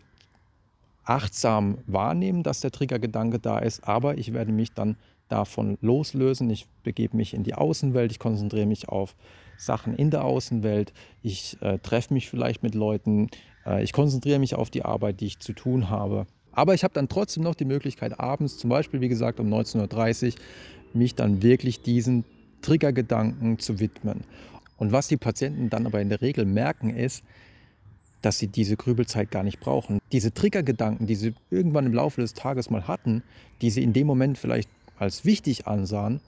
achtsam 1.06 1.78
wahrnehmen, 1.88 2.44
dass 2.44 2.60
der 2.60 2.72
Triggergedanke 2.72 3.40
da 3.40 3.60
ist, 3.60 3.88
aber 3.88 4.18
ich 4.18 4.34
werde 4.34 4.52
mich 4.52 4.74
dann 4.74 4.98
davon 5.30 5.78
loslösen. 5.82 6.50
Ich 6.50 6.68
begebe 6.84 7.16
mich 7.16 7.34
in 7.34 7.44
die 7.44 7.54
Außenwelt, 7.54 8.12
ich 8.12 8.20
konzentriere 8.20 8.66
mich 8.66 8.90
auf 8.90 9.16
Sachen 9.58 9.96
in 9.96 10.10
der 10.10 10.26
Außenwelt, 10.26 10.94
ich 11.22 11.58
äh, 11.62 11.80
treffe 11.80 12.14
mich 12.14 12.30
vielleicht 12.30 12.64
mit 12.64 12.76
Leuten, 12.76 13.30
äh, 13.66 13.84
ich 13.84 13.94
konzentriere 13.94 14.40
mich 14.40 14.56
auf 14.56 14.70
die 14.70 14.84
Arbeit, 14.84 15.22
die 15.22 15.28
ich 15.28 15.40
zu 15.40 15.54
tun 15.54 15.90
habe. 15.90 16.28
Aber 16.52 16.74
ich 16.74 16.84
habe 16.84 16.94
dann 16.94 17.08
trotzdem 17.08 17.44
noch 17.44 17.56
die 17.56 17.66
Möglichkeit, 17.66 18.20
abends, 18.20 18.58
zum 18.58 18.70
Beispiel, 18.70 19.02
wie 19.02 19.10
gesagt, 19.10 19.40
um 19.40 19.48
19.30 19.48 20.28
Uhr, 20.28 20.34
mich 20.94 21.16
dann 21.16 21.44
wirklich 21.44 21.82
diesen 21.82 22.26
Triggergedanken 22.62 23.60
zu 23.60 23.80
widmen. 23.80 24.22
Und 24.78 24.92
was 24.92 25.08
die 25.08 25.18
Patienten 25.18 25.70
dann 25.70 25.86
aber 25.86 26.02
in 26.02 26.10
der 26.10 26.22
Regel 26.22 26.46
merken, 26.46 26.90
ist, 26.90 27.24
dass 28.22 28.38
sie 28.38 28.48
diese 28.48 28.76
Grübelzeit 28.76 29.32
gar 29.32 29.44
nicht 29.44 29.60
brauchen. 29.60 30.00
Diese 30.12 30.34
Triggergedanken, 30.34 31.08
die 31.08 31.16
sie 31.16 31.34
irgendwann 31.50 31.86
im 31.86 31.94
Laufe 31.94 32.22
des 32.22 32.34
Tages 32.34 32.70
mal 32.70 32.88
hatten, 32.88 33.24
die 33.62 33.70
sie 33.70 33.84
in 33.84 33.94
dem 33.94 34.08
Moment 34.08 34.38
vielleicht 34.38 34.70
als 35.00 35.26
wichtig 35.26 35.68
ansahen, 35.68 36.20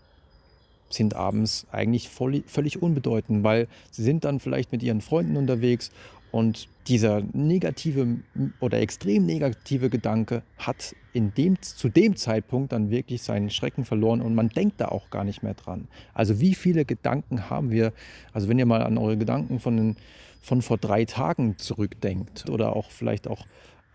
sind 0.89 1.15
abends 1.15 1.67
eigentlich 1.71 2.09
voll, 2.09 2.43
völlig 2.47 2.81
unbedeutend, 2.81 3.43
weil 3.43 3.67
sie 3.91 4.03
sind 4.03 4.25
dann 4.25 4.39
vielleicht 4.39 4.71
mit 4.71 4.83
ihren 4.83 5.01
Freunden 5.01 5.37
unterwegs 5.37 5.91
und 6.31 6.67
dieser 6.87 7.21
negative 7.33 8.19
oder 8.59 8.79
extrem 8.79 9.25
negative 9.25 9.89
Gedanke 9.89 10.43
hat 10.57 10.95
in 11.13 11.33
dem, 11.33 11.61
zu 11.61 11.89
dem 11.89 12.15
Zeitpunkt 12.15 12.71
dann 12.71 12.89
wirklich 12.89 13.21
seinen 13.21 13.49
Schrecken 13.49 13.85
verloren 13.85 14.21
und 14.21 14.33
man 14.33 14.49
denkt 14.49 14.79
da 14.79 14.87
auch 14.87 15.09
gar 15.09 15.23
nicht 15.23 15.43
mehr 15.43 15.53
dran. 15.53 15.87
Also 16.13 16.39
wie 16.39 16.55
viele 16.55 16.85
Gedanken 16.85 17.49
haben 17.49 17.69
wir, 17.69 17.93
also 18.33 18.47
wenn 18.47 18.57
ihr 18.57 18.65
mal 18.65 18.81
an 18.81 18.97
eure 18.97 19.17
Gedanken 19.17 19.59
von, 19.59 19.97
von 20.41 20.61
vor 20.61 20.77
drei 20.77 21.05
Tagen 21.05 21.57
zurückdenkt 21.57 22.49
oder 22.49 22.75
auch 22.75 22.91
vielleicht 22.91 23.27
auch 23.27 23.45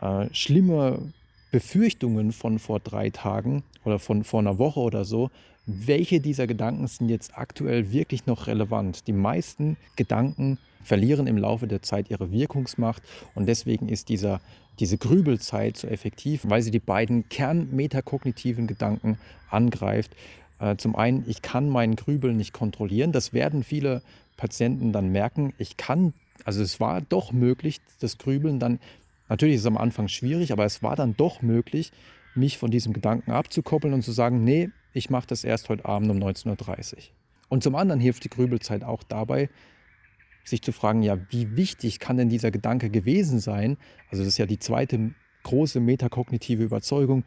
äh, 0.00 0.32
schlimme 0.32 1.12
Befürchtungen 1.50 2.32
von 2.32 2.58
vor 2.58 2.80
drei 2.80 3.10
Tagen 3.10 3.62
oder 3.84 3.98
von 3.98 4.24
vor 4.24 4.40
einer 4.40 4.58
Woche 4.58 4.80
oder 4.80 5.04
so, 5.04 5.30
welche 5.66 6.20
dieser 6.20 6.46
Gedanken 6.46 6.86
sind 6.86 7.08
jetzt 7.08 7.36
aktuell 7.36 7.90
wirklich 7.90 8.26
noch 8.26 8.46
relevant? 8.46 9.06
Die 9.08 9.12
meisten 9.12 9.76
Gedanken 9.96 10.58
verlieren 10.84 11.26
im 11.26 11.36
Laufe 11.36 11.66
der 11.66 11.82
Zeit 11.82 12.10
ihre 12.10 12.30
Wirkungsmacht 12.30 13.02
und 13.34 13.46
deswegen 13.46 13.88
ist 13.88 14.08
dieser, 14.08 14.40
diese 14.78 14.96
Grübelzeit 14.96 15.76
so 15.76 15.88
effektiv, 15.88 16.42
weil 16.44 16.62
sie 16.62 16.70
die 16.70 16.78
beiden 16.78 17.28
kernmetakognitiven 17.28 18.68
Gedanken 18.68 19.18
angreift. 19.50 20.12
Äh, 20.60 20.76
zum 20.76 20.94
einen, 20.94 21.24
ich 21.26 21.42
kann 21.42 21.68
meinen 21.68 21.96
Grübeln 21.96 22.36
nicht 22.36 22.52
kontrollieren. 22.52 23.10
Das 23.10 23.32
werden 23.32 23.64
viele 23.64 24.02
Patienten 24.36 24.92
dann 24.92 25.10
merken. 25.10 25.52
Ich 25.58 25.76
kann, 25.76 26.12
also 26.44 26.62
es 26.62 26.78
war 26.78 27.00
doch 27.00 27.32
möglich, 27.32 27.80
das 28.00 28.18
Grübeln 28.18 28.60
dann, 28.60 28.78
natürlich 29.28 29.56
ist 29.56 29.62
es 29.62 29.66
am 29.66 29.76
Anfang 29.76 30.08
schwierig, 30.08 30.52
aber 30.52 30.64
es 30.64 30.82
war 30.82 30.96
dann 30.96 31.16
doch 31.16 31.42
möglich, 31.42 31.92
mich 32.34 32.58
von 32.58 32.70
diesem 32.70 32.92
Gedanken 32.92 33.30
abzukoppeln 33.32 33.94
und 33.94 34.02
zu 34.02 34.12
sagen, 34.12 34.44
nee, 34.44 34.70
ich 34.92 35.10
mache 35.10 35.26
das 35.26 35.44
erst 35.44 35.68
heute 35.68 35.84
Abend 35.84 36.10
um 36.10 36.18
19.30 36.18 36.94
Uhr. 36.94 37.02
Und 37.48 37.62
zum 37.62 37.74
anderen 37.74 38.00
hilft 38.00 38.24
die 38.24 38.30
Grübelzeit 38.30 38.82
auch 38.84 39.02
dabei, 39.02 39.48
sich 40.44 40.62
zu 40.62 40.72
fragen, 40.72 41.02
ja, 41.02 41.18
wie 41.30 41.56
wichtig 41.56 41.98
kann 41.98 42.16
denn 42.16 42.28
dieser 42.28 42.50
Gedanke 42.50 42.90
gewesen 42.90 43.40
sein? 43.40 43.76
Also 44.10 44.22
das 44.22 44.28
ist 44.28 44.38
ja 44.38 44.46
die 44.46 44.58
zweite 44.58 45.14
große 45.42 45.80
metakognitive 45.80 46.62
Überzeugung. 46.62 47.24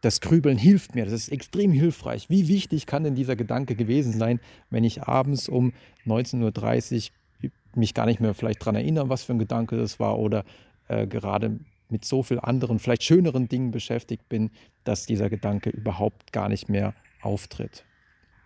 Das 0.00 0.20
Grübeln 0.20 0.58
hilft 0.58 0.94
mir, 0.94 1.04
das 1.04 1.14
ist 1.14 1.28
extrem 1.30 1.72
hilfreich. 1.72 2.28
Wie 2.28 2.48
wichtig 2.48 2.86
kann 2.86 3.04
denn 3.04 3.14
dieser 3.14 3.36
Gedanke 3.36 3.74
gewesen 3.74 4.12
sein, 4.12 4.40
wenn 4.70 4.84
ich 4.84 5.04
abends 5.04 5.48
um 5.48 5.72
19.30 6.06 7.10
Uhr 7.42 7.50
mich 7.74 7.94
gar 7.94 8.06
nicht 8.06 8.20
mehr 8.20 8.34
vielleicht 8.34 8.62
daran 8.62 8.76
erinnere, 8.76 9.08
was 9.08 9.24
für 9.24 9.32
ein 9.32 9.38
Gedanke 9.38 9.76
das 9.76 10.00
war 10.00 10.18
oder 10.18 10.44
äh, 10.88 11.06
gerade 11.06 11.58
mit 11.88 12.04
so 12.04 12.22
vielen 12.22 12.40
anderen, 12.40 12.78
vielleicht 12.78 13.04
schöneren 13.04 13.48
Dingen 13.48 13.70
beschäftigt 13.70 14.28
bin, 14.28 14.50
dass 14.84 15.06
dieser 15.06 15.30
Gedanke 15.30 15.70
überhaupt 15.70 16.32
gar 16.32 16.48
nicht 16.48 16.68
mehr 16.68 16.94
auftritt. 17.22 17.84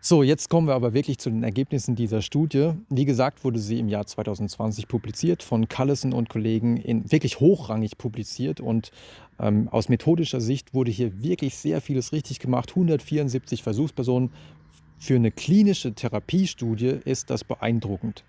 So, 0.02 0.22
jetzt 0.22 0.48
kommen 0.48 0.66
wir 0.66 0.74
aber 0.74 0.94
wirklich 0.94 1.18
zu 1.18 1.28
den 1.28 1.42
Ergebnissen 1.42 1.94
dieser 1.94 2.22
Studie. 2.22 2.72
Wie 2.88 3.04
gesagt, 3.04 3.44
wurde 3.44 3.58
sie 3.58 3.78
im 3.78 3.88
Jahr 3.88 4.06
2020 4.06 4.88
publiziert, 4.88 5.42
von 5.42 5.68
Callison 5.68 6.14
und 6.14 6.30
Kollegen 6.30 6.78
in, 6.78 7.12
wirklich 7.12 7.38
hochrangig 7.38 7.98
publiziert. 7.98 8.60
Und 8.60 8.92
ähm, 9.38 9.68
aus 9.68 9.90
methodischer 9.90 10.40
Sicht 10.40 10.72
wurde 10.72 10.90
hier 10.90 11.22
wirklich 11.22 11.56
sehr 11.56 11.82
vieles 11.82 12.12
richtig 12.12 12.38
gemacht. 12.38 12.70
174 12.70 13.62
Versuchspersonen 13.62 14.30
für 15.00 15.16
eine 15.16 15.30
klinische 15.30 15.94
Therapiestudie 15.94 17.00
ist 17.04 17.30
das 17.30 17.42
beeindruckend. 17.42 18.22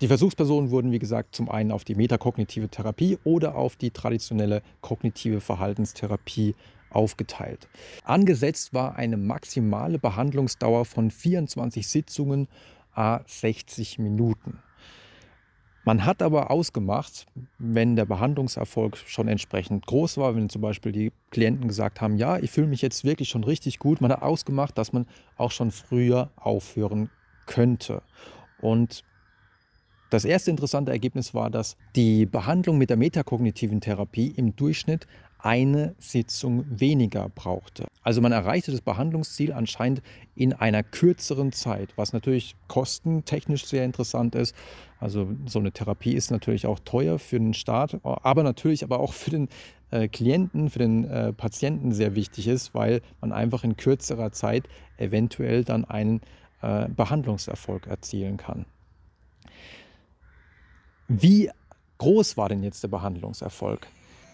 Die 0.00 0.06
Versuchspersonen 0.06 0.70
wurden, 0.70 0.92
wie 0.92 1.00
gesagt, 1.00 1.34
zum 1.34 1.50
einen 1.50 1.72
auf 1.72 1.82
die 1.82 1.96
metakognitive 1.96 2.68
Therapie 2.68 3.18
oder 3.24 3.56
auf 3.56 3.74
die 3.74 3.90
traditionelle 3.90 4.62
kognitive 4.80 5.40
Verhaltenstherapie 5.40 6.54
aufgeteilt. 6.90 7.68
Angesetzt 8.04 8.72
war 8.72 8.94
eine 8.96 9.16
maximale 9.16 9.98
Behandlungsdauer 9.98 10.84
von 10.84 11.10
24 11.10 11.88
Sitzungen 11.88 12.46
a 12.94 13.20
60 13.26 13.98
Minuten. 13.98 14.60
Man 15.84 16.04
hat 16.04 16.22
aber 16.22 16.50
ausgemacht, 16.50 17.26
wenn 17.58 17.96
der 17.96 18.04
Behandlungserfolg 18.04 18.96
schon 18.96 19.26
entsprechend 19.26 19.84
groß 19.86 20.16
war, 20.16 20.36
wenn 20.36 20.48
zum 20.48 20.62
Beispiel 20.62 20.92
die 20.92 21.12
Klienten 21.30 21.66
gesagt 21.66 22.00
haben, 22.00 22.16
ja, 22.16 22.38
ich 22.38 22.52
fühle 22.52 22.68
mich 22.68 22.82
jetzt 22.82 23.04
wirklich 23.04 23.28
schon 23.28 23.42
richtig 23.42 23.80
gut, 23.80 24.00
man 24.00 24.12
hat 24.12 24.22
ausgemacht, 24.22 24.78
dass 24.78 24.92
man 24.92 25.06
auch 25.36 25.50
schon 25.50 25.72
früher 25.72 26.30
aufhören 26.36 27.10
könnte. 27.46 28.02
Und 28.60 29.02
das 30.10 30.24
erste 30.24 30.50
interessante 30.50 30.92
Ergebnis 30.92 31.34
war, 31.34 31.50
dass 31.50 31.76
die 31.96 32.26
Behandlung 32.26 32.78
mit 32.78 32.90
der 32.90 32.96
metakognitiven 32.96 33.80
Therapie 33.80 34.28
im 34.36 34.54
Durchschnitt 34.54 35.06
eine 35.42 35.94
Sitzung 35.98 36.64
weniger 36.68 37.28
brauchte. 37.28 37.86
Also 38.02 38.20
man 38.20 38.30
erreichte 38.30 38.70
das 38.70 38.80
Behandlungsziel 38.80 39.52
anscheinend 39.52 40.02
in 40.36 40.52
einer 40.52 40.84
kürzeren 40.84 41.52
Zeit, 41.52 41.90
was 41.96 42.12
natürlich 42.12 42.54
kostentechnisch 42.68 43.66
sehr 43.66 43.84
interessant 43.84 44.36
ist. 44.36 44.54
Also 45.00 45.28
so 45.46 45.58
eine 45.58 45.72
Therapie 45.72 46.14
ist 46.14 46.30
natürlich 46.30 46.66
auch 46.66 46.78
teuer 46.78 47.18
für 47.18 47.38
den 47.40 47.54
Staat, 47.54 47.98
aber 48.04 48.44
natürlich 48.44 48.84
aber 48.84 49.00
auch 49.00 49.12
für 49.12 49.30
den 49.30 49.48
äh, 49.90 50.06
Klienten, 50.06 50.70
für 50.70 50.78
den 50.78 51.04
äh, 51.04 51.32
Patienten 51.32 51.92
sehr 51.92 52.14
wichtig 52.14 52.46
ist, 52.46 52.72
weil 52.72 53.02
man 53.20 53.32
einfach 53.32 53.64
in 53.64 53.76
kürzerer 53.76 54.30
Zeit 54.30 54.68
eventuell 54.96 55.64
dann 55.64 55.84
einen 55.84 56.20
äh, 56.60 56.88
Behandlungserfolg 56.88 57.88
erzielen 57.88 58.36
kann. 58.36 58.64
Wie 61.08 61.50
groß 61.98 62.36
war 62.36 62.48
denn 62.48 62.62
jetzt 62.62 62.84
der 62.84 62.88
Behandlungserfolg? 62.88 63.88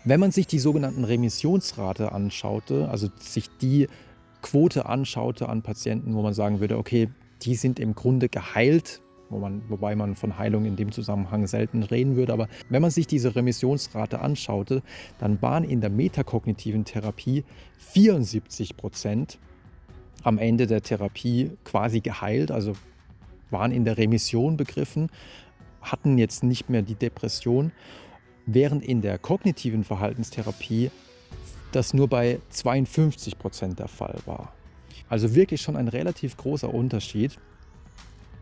Wenn 0.08 0.20
man 0.20 0.30
sich 0.30 0.46
die 0.46 0.58
sogenannten 0.58 1.04
Remissionsrate 1.04 2.12
anschaute, 2.12 2.88
also 2.88 3.08
sich 3.18 3.50
die 3.60 3.88
Quote 4.40 4.86
anschaute 4.86 5.50
an 5.50 5.60
Patienten, 5.60 6.14
wo 6.14 6.22
man 6.22 6.32
sagen 6.32 6.60
würde, 6.60 6.78
okay, 6.78 7.10
die 7.42 7.54
sind 7.54 7.78
im 7.78 7.94
Grunde 7.94 8.30
geheilt, 8.30 9.02
wo 9.28 9.38
man, 9.38 9.60
wobei 9.68 9.94
man 9.96 10.14
von 10.14 10.38
Heilung 10.38 10.64
in 10.64 10.76
dem 10.76 10.92
Zusammenhang 10.92 11.46
selten 11.46 11.82
reden 11.82 12.16
würde, 12.16 12.32
aber 12.32 12.48
wenn 12.70 12.80
man 12.80 12.90
sich 12.90 13.06
diese 13.06 13.36
Remissionsrate 13.36 14.20
anschaute, 14.20 14.82
dann 15.18 15.42
waren 15.42 15.62
in 15.62 15.82
der 15.82 15.90
metakognitiven 15.90 16.86
Therapie 16.86 17.44
74 17.76 18.78
Prozent 18.78 19.38
am 20.22 20.38
Ende 20.38 20.66
der 20.66 20.80
Therapie 20.80 21.50
quasi 21.64 22.00
geheilt, 22.00 22.50
also 22.50 22.72
waren 23.50 23.72
in 23.72 23.84
der 23.84 23.98
Remission 23.98 24.56
begriffen, 24.56 25.10
hatten 25.82 26.16
jetzt 26.16 26.44
nicht 26.44 26.70
mehr 26.70 26.80
die 26.80 26.94
Depression 26.94 27.72
während 28.48 28.82
in 28.82 29.02
der 29.02 29.18
kognitiven 29.18 29.84
Verhaltenstherapie 29.84 30.90
das 31.70 31.92
nur 31.92 32.08
bei 32.08 32.40
52 32.48 33.38
Prozent 33.38 33.78
der 33.78 33.88
Fall 33.88 34.16
war. 34.24 34.54
Also 35.08 35.34
wirklich 35.34 35.60
schon 35.60 35.76
ein 35.76 35.88
relativ 35.88 36.36
großer 36.36 36.72
Unterschied. 36.72 37.38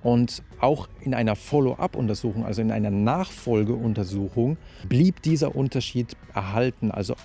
Und 0.03 0.45
auch 0.61 0.89
in 1.01 1.15
einer 1.15 1.35
Follow-up-Untersuchung, 1.35 2.45
also 2.45 2.63
in 2.63 2.71
einer 2.71 2.93
Nachfolgeuntersuchung, 2.93 4.57
blieb 4.89 5.23
dieser 5.23 5.57
Unterschied 5.57 6.17
erhalten. 6.33 6.93
Also 6.93 7.17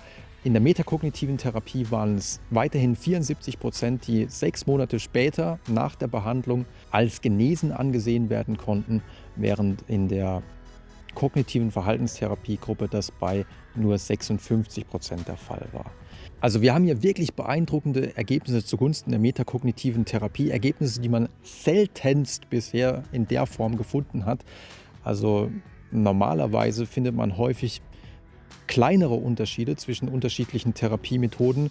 in 0.42 0.52
der 0.52 0.62
metakognitiven 0.62 1.38
Therapie 1.38 1.88
waren 1.90 2.16
es 2.16 2.40
weiterhin 2.50 2.96
74 2.96 3.60
Prozent, 3.60 4.08
die 4.08 4.26
sechs 4.28 4.66
Monate 4.66 4.98
später 4.98 5.60
nach 5.68 5.94
der 5.94 6.08
Behandlung 6.08 6.66
als 6.90 7.20
genesen 7.20 7.70
angesehen 7.70 8.28
werden 8.28 8.56
konnten, 8.56 9.02
während 9.36 9.82
in 9.86 10.08
der 10.08 10.42
kognitiven 11.14 11.70
Verhaltenstherapiegruppe 11.70 12.88
das 12.88 13.10
bei 13.10 13.44
nur 13.74 13.98
56 13.98 14.86
Prozent 14.86 15.28
der 15.28 15.36
Fall 15.36 15.66
war. 15.72 15.92
Also 16.40 16.60
wir 16.60 16.74
haben 16.74 16.84
hier 16.84 17.02
wirklich 17.02 17.34
beeindruckende 17.34 18.16
Ergebnisse 18.16 18.64
zugunsten 18.64 19.10
der 19.10 19.20
metakognitiven 19.20 20.04
Therapie, 20.04 20.50
Ergebnisse, 20.50 21.00
die 21.00 21.08
man 21.08 21.28
seltenst 21.42 22.50
bisher 22.50 23.04
in 23.12 23.28
der 23.28 23.46
Form 23.46 23.76
gefunden 23.76 24.26
hat. 24.26 24.44
Also 25.04 25.50
normalerweise 25.90 26.86
findet 26.86 27.14
man 27.14 27.36
häufig 27.36 27.80
kleinere 28.66 29.14
Unterschiede 29.14 29.76
zwischen 29.76 30.08
unterschiedlichen 30.08 30.74
Therapiemethoden 30.74 31.70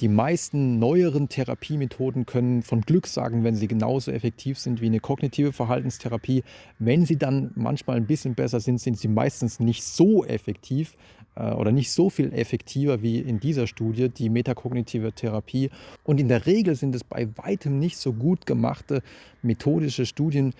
Die 0.00 0.08
meisten 0.08 0.78
neueren 0.78 1.28
Therapiemethoden 1.28 2.24
können 2.24 2.62
von 2.62 2.82
Glück 2.82 3.08
sagen, 3.08 3.42
wenn 3.42 3.56
sie 3.56 3.66
genauso 3.66 4.12
effektiv 4.12 4.56
sind 4.56 4.80
wie 4.80 4.86
eine 4.86 5.00
kognitive 5.00 5.52
Verhaltenstherapie. 5.52 6.44
Wenn 6.78 7.04
sie 7.04 7.16
dann 7.16 7.50
manchmal 7.56 7.96
ein 7.96 8.06
bisschen 8.06 8.36
besser 8.36 8.60
sind, 8.60 8.80
sind 8.80 8.96
sie 8.96 9.08
meistens 9.08 9.58
nicht 9.58 9.82
so 9.82 10.24
effektiv 10.24 10.94
äh, 11.34 11.50
oder 11.50 11.72
nicht 11.72 11.90
so 11.90 12.10
viel 12.10 12.32
effektiver 12.32 13.02
wie 13.02 13.18
in 13.18 13.40
dieser 13.40 13.66
Studie, 13.66 14.08
die 14.08 14.28
metakognitive 14.28 15.12
Therapie. 15.12 15.70
Und 16.04 16.20
in 16.20 16.28
der 16.28 16.46
Regel 16.46 16.76
sind 16.76 16.94
es 16.94 17.02
bei 17.02 17.28
weitem 17.36 17.80
nicht 17.80 17.96
so 17.96 18.12
gut 18.12 18.46
gemachte 18.46 19.02
methodische 19.42 20.06
Studien, 20.06 20.54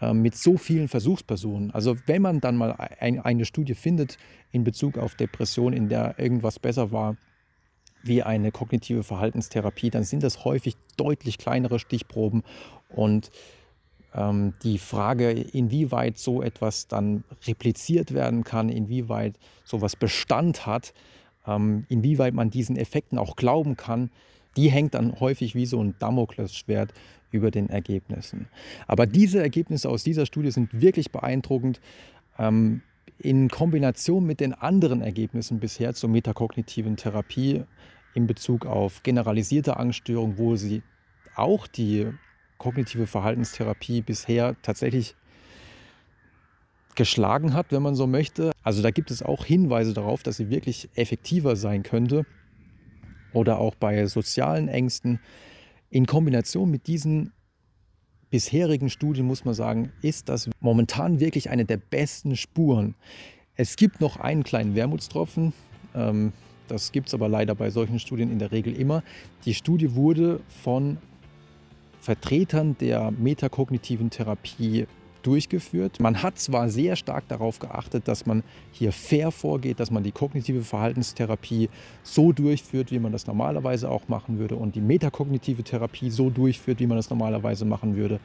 äh, 0.00 0.12
mit 0.12 0.36
so 0.36 0.56
vielen 0.56 0.88
Versuchspersonen. 0.88 1.70
Also 1.70 1.96
wenn 2.06 2.22
man 2.22 2.40
dann 2.40 2.56
mal 2.56 2.72
ein, 2.72 3.20
eine 3.20 3.44
Studie 3.44 3.74
findet 3.74 4.18
in 4.50 4.64
Bezug 4.64 4.98
auf 4.98 5.14
Depression, 5.14 5.72
in 5.72 5.88
der 5.88 6.18
irgendwas 6.18 6.58
besser 6.58 6.90
war 6.90 7.16
wie 8.02 8.22
eine 8.22 8.50
kognitive 8.52 9.02
Verhaltenstherapie, 9.02 9.90
dann 9.90 10.04
sind 10.04 10.22
das 10.22 10.44
häufig 10.44 10.76
deutlich 10.96 11.38
kleinere 11.38 11.78
Stichproben 11.78 12.42
und 12.88 13.30
ähm, 14.14 14.54
die 14.62 14.78
Frage, 14.78 15.30
inwieweit 15.30 16.18
so 16.18 16.42
etwas 16.42 16.88
dann 16.88 17.24
repliziert 17.46 18.12
werden 18.12 18.44
kann, 18.44 18.68
inwieweit 18.68 19.38
sowas 19.64 19.96
Bestand 19.96 20.66
hat, 20.66 20.92
ähm, 21.46 21.86
inwieweit 21.88 22.34
man 22.34 22.50
diesen 22.50 22.76
Effekten 22.76 23.18
auch 23.18 23.36
glauben 23.36 23.76
kann, 23.76 24.10
die 24.56 24.70
hängt 24.70 24.94
dann 24.94 25.18
häufig 25.18 25.54
wie 25.54 25.66
so 25.66 25.82
ein 25.82 25.94
Damoklesschwert 25.98 26.92
über 27.30 27.50
den 27.50 27.70
Ergebnissen. 27.70 28.48
Aber 28.86 29.06
diese 29.06 29.40
Ergebnisse 29.40 29.88
aus 29.88 30.04
dieser 30.04 30.26
Studie 30.26 30.50
sind 30.50 30.80
wirklich 30.80 31.10
beeindruckend. 31.10 31.80
Ähm, 32.38 32.82
in 33.18 33.48
Kombination 33.48 34.26
mit 34.26 34.40
den 34.40 34.52
anderen 34.52 35.00
Ergebnissen 35.00 35.60
bisher 35.60 35.94
zur 35.94 36.10
metakognitiven 36.10 36.96
Therapie 36.96 37.62
in 38.14 38.26
Bezug 38.26 38.66
auf 38.66 39.02
generalisierte 39.02 39.76
Angststörung, 39.76 40.38
wo 40.38 40.56
sie 40.56 40.82
auch 41.34 41.66
die 41.66 42.12
kognitive 42.58 43.06
Verhaltenstherapie 43.06 44.02
bisher 44.02 44.56
tatsächlich 44.62 45.16
geschlagen 46.94 47.54
hat, 47.54 47.72
wenn 47.72 47.82
man 47.82 47.94
so 47.94 48.06
möchte. 48.06 48.52
Also 48.62 48.82
da 48.82 48.90
gibt 48.90 49.10
es 49.10 49.22
auch 49.22 49.44
Hinweise 49.44 49.94
darauf, 49.94 50.22
dass 50.22 50.36
sie 50.36 50.50
wirklich 50.50 50.88
effektiver 50.94 51.56
sein 51.56 51.82
könnte. 51.82 52.26
Oder 53.32 53.58
auch 53.58 53.74
bei 53.74 54.06
sozialen 54.06 54.68
Ängsten. 54.68 55.18
In 55.88 56.06
Kombination 56.06 56.70
mit 56.70 56.86
diesen 56.86 57.32
bisherigen 58.30 58.90
Studien 58.90 59.26
muss 59.26 59.44
man 59.44 59.54
sagen, 59.54 59.92
ist 60.02 60.28
das 60.28 60.50
momentan 60.60 61.18
wirklich 61.20 61.50
eine 61.50 61.64
der 61.64 61.78
besten 61.78 62.36
Spuren. 62.36 62.94
Es 63.56 63.76
gibt 63.76 64.00
noch 64.00 64.18
einen 64.18 64.42
kleinen 64.42 64.74
Wermutstropfen. 64.74 65.52
Ähm, 65.94 66.32
das 66.72 66.90
gibt 66.90 67.08
es 67.08 67.14
aber 67.14 67.28
leider 67.28 67.54
bei 67.54 67.70
solchen 67.70 67.98
Studien 67.98 68.32
in 68.32 68.38
der 68.38 68.50
Regel 68.50 68.74
immer. 68.74 69.02
Die 69.44 69.54
Studie 69.54 69.94
wurde 69.94 70.40
von 70.62 70.96
Vertretern 72.00 72.76
der 72.80 73.10
metakognitiven 73.10 74.10
Therapie 74.10 74.86
durchgeführt. 75.22 76.00
Man 76.00 76.22
hat 76.22 76.38
zwar 76.38 76.68
sehr 76.68 76.96
stark 76.96 77.28
darauf 77.28 77.58
geachtet, 77.58 78.08
dass 78.08 78.26
man 78.26 78.42
hier 78.72 78.90
fair 78.90 79.30
vorgeht, 79.30 79.78
dass 79.80 79.90
man 79.90 80.02
die 80.02 80.12
kognitive 80.12 80.62
Verhaltenstherapie 80.62 81.68
so 82.02 82.32
durchführt, 82.32 82.90
wie 82.90 82.98
man 82.98 83.12
das 83.12 83.26
normalerweise 83.26 83.88
auch 83.88 84.08
machen 84.08 84.38
würde 84.38 84.56
und 84.56 84.74
die 84.74 84.80
metakognitive 84.80 85.62
Therapie 85.62 86.10
so 86.10 86.30
durchführt, 86.30 86.80
wie 86.80 86.86
man 86.86 86.96
das 86.96 87.10
normalerweise 87.10 87.64
machen 87.64 87.96
würde. 87.96 88.18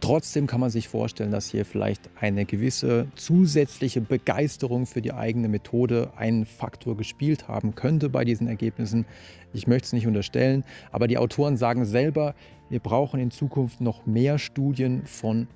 Trotzdem 0.00 0.46
kann 0.46 0.60
man 0.60 0.70
sich 0.70 0.86
vorstellen, 0.88 1.32
dass 1.32 1.50
hier 1.50 1.64
vielleicht 1.64 2.08
eine 2.20 2.44
gewisse 2.44 3.08
zusätzliche 3.16 4.00
Begeisterung 4.00 4.86
für 4.86 5.02
die 5.02 5.12
eigene 5.12 5.48
Methode 5.48 6.12
einen 6.16 6.46
Faktor 6.46 6.96
gespielt 6.96 7.48
haben 7.48 7.74
könnte 7.74 8.08
bei 8.08 8.24
diesen 8.24 8.46
Ergebnissen. 8.46 9.06
Ich 9.52 9.66
möchte 9.66 9.86
es 9.86 9.92
nicht 9.92 10.06
unterstellen, 10.06 10.62
aber 10.92 11.08
die 11.08 11.18
Autoren 11.18 11.56
sagen 11.56 11.84
selber, 11.84 12.34
wir 12.70 12.78
brauchen 12.80 13.18
in 13.18 13.32
Zukunft 13.32 13.80
noch 13.80 14.06
mehr 14.06 14.38
Studien 14.38 15.04
von 15.04 15.48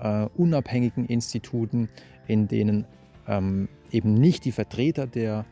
äh, 0.00 0.26
unabhängigen 0.36 1.06
Instituten, 1.06 1.88
in 2.28 2.46
denen 2.46 2.84
ähm, 3.26 3.68
eben 3.90 4.14
nicht 4.14 4.44
die 4.44 4.52
Vertreter 4.52 5.06
der 5.06 5.44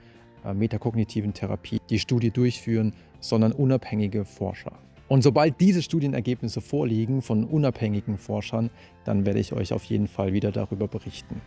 äh, 0.45 0.55
metakognitiven 0.55 1.35
Therapie 1.35 1.81
die 1.91 1.99
Studie 1.99 2.31
durchführen, 2.31 2.95
sondern 3.19 3.53
unabhängige 3.53 4.25
Forscher. 4.25 4.73
Und 5.09 5.23
sobald 5.23 5.61
diese 5.61 5.83
Studienergebnisse 5.83 6.61
vorliegen 6.61 7.23
von 7.23 7.45
unabhängigen 7.45 8.19
Forschern, 8.19 8.71
dann 9.05 9.25
werde 9.25 9.39
ich 9.39 9.53
euch 9.53 9.73
auf 9.73 9.85
jeden 9.85 10.09
Fall 10.09 10.33
wieder 10.33 10.51
darüber 10.51 10.89
berichten. 10.89 11.41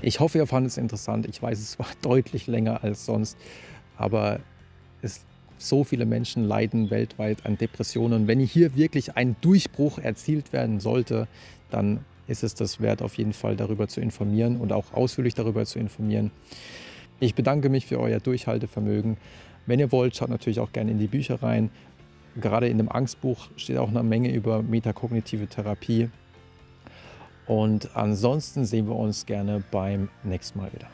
Ich 0.00 0.20
hoffe, 0.20 0.38
ihr 0.38 0.46
fandet 0.46 0.72
es 0.72 0.78
interessant. 0.78 1.26
Ich 1.26 1.42
weiß, 1.42 1.58
es 1.58 1.78
war 1.78 1.88
deutlich 2.02 2.46
länger 2.46 2.84
als 2.84 3.04
sonst, 3.04 3.36
aber 3.96 4.40
es 5.02 5.24
so 5.60 5.82
viele 5.82 6.06
Menschen 6.06 6.44
leiden 6.44 6.90
weltweit 6.90 7.44
an 7.44 7.58
Depressionen. 7.58 8.28
Wenn 8.28 8.38
hier 8.38 8.76
wirklich 8.76 9.16
ein 9.16 9.34
Durchbruch 9.40 9.98
erzielt 9.98 10.52
werden 10.52 10.78
sollte, 10.78 11.26
dann 11.70 12.04
ist 12.28 12.44
es 12.44 12.54
das 12.54 12.80
wert, 12.80 13.02
auf 13.02 13.14
jeden 13.14 13.32
Fall 13.32 13.56
darüber 13.56 13.88
zu 13.88 14.00
informieren 14.00 14.56
und 14.58 14.72
auch 14.72 14.92
ausführlich 14.92 15.34
darüber 15.34 15.64
zu 15.64 15.78
informieren. 15.78 16.30
Ich 17.20 17.34
bedanke 17.34 17.68
mich 17.68 17.86
für 17.86 17.98
euer 17.98 18.20
Durchhaltevermögen. 18.20 19.16
Wenn 19.66 19.80
ihr 19.80 19.90
wollt, 19.90 20.14
schaut 20.14 20.30
natürlich 20.30 20.60
auch 20.60 20.72
gerne 20.72 20.92
in 20.92 20.98
die 20.98 21.08
Bücher 21.08 21.42
rein. 21.42 21.70
Gerade 22.40 22.68
in 22.68 22.78
dem 22.78 22.90
Angstbuch 22.90 23.48
steht 23.56 23.78
auch 23.78 23.88
eine 23.88 24.02
Menge 24.02 24.32
über 24.32 24.62
metakognitive 24.62 25.48
Therapie. 25.48 26.10
Und 27.46 27.96
ansonsten 27.96 28.64
sehen 28.64 28.86
wir 28.86 28.96
uns 28.96 29.26
gerne 29.26 29.62
beim 29.70 30.08
nächsten 30.22 30.58
Mal 30.58 30.72
wieder. 30.72 30.86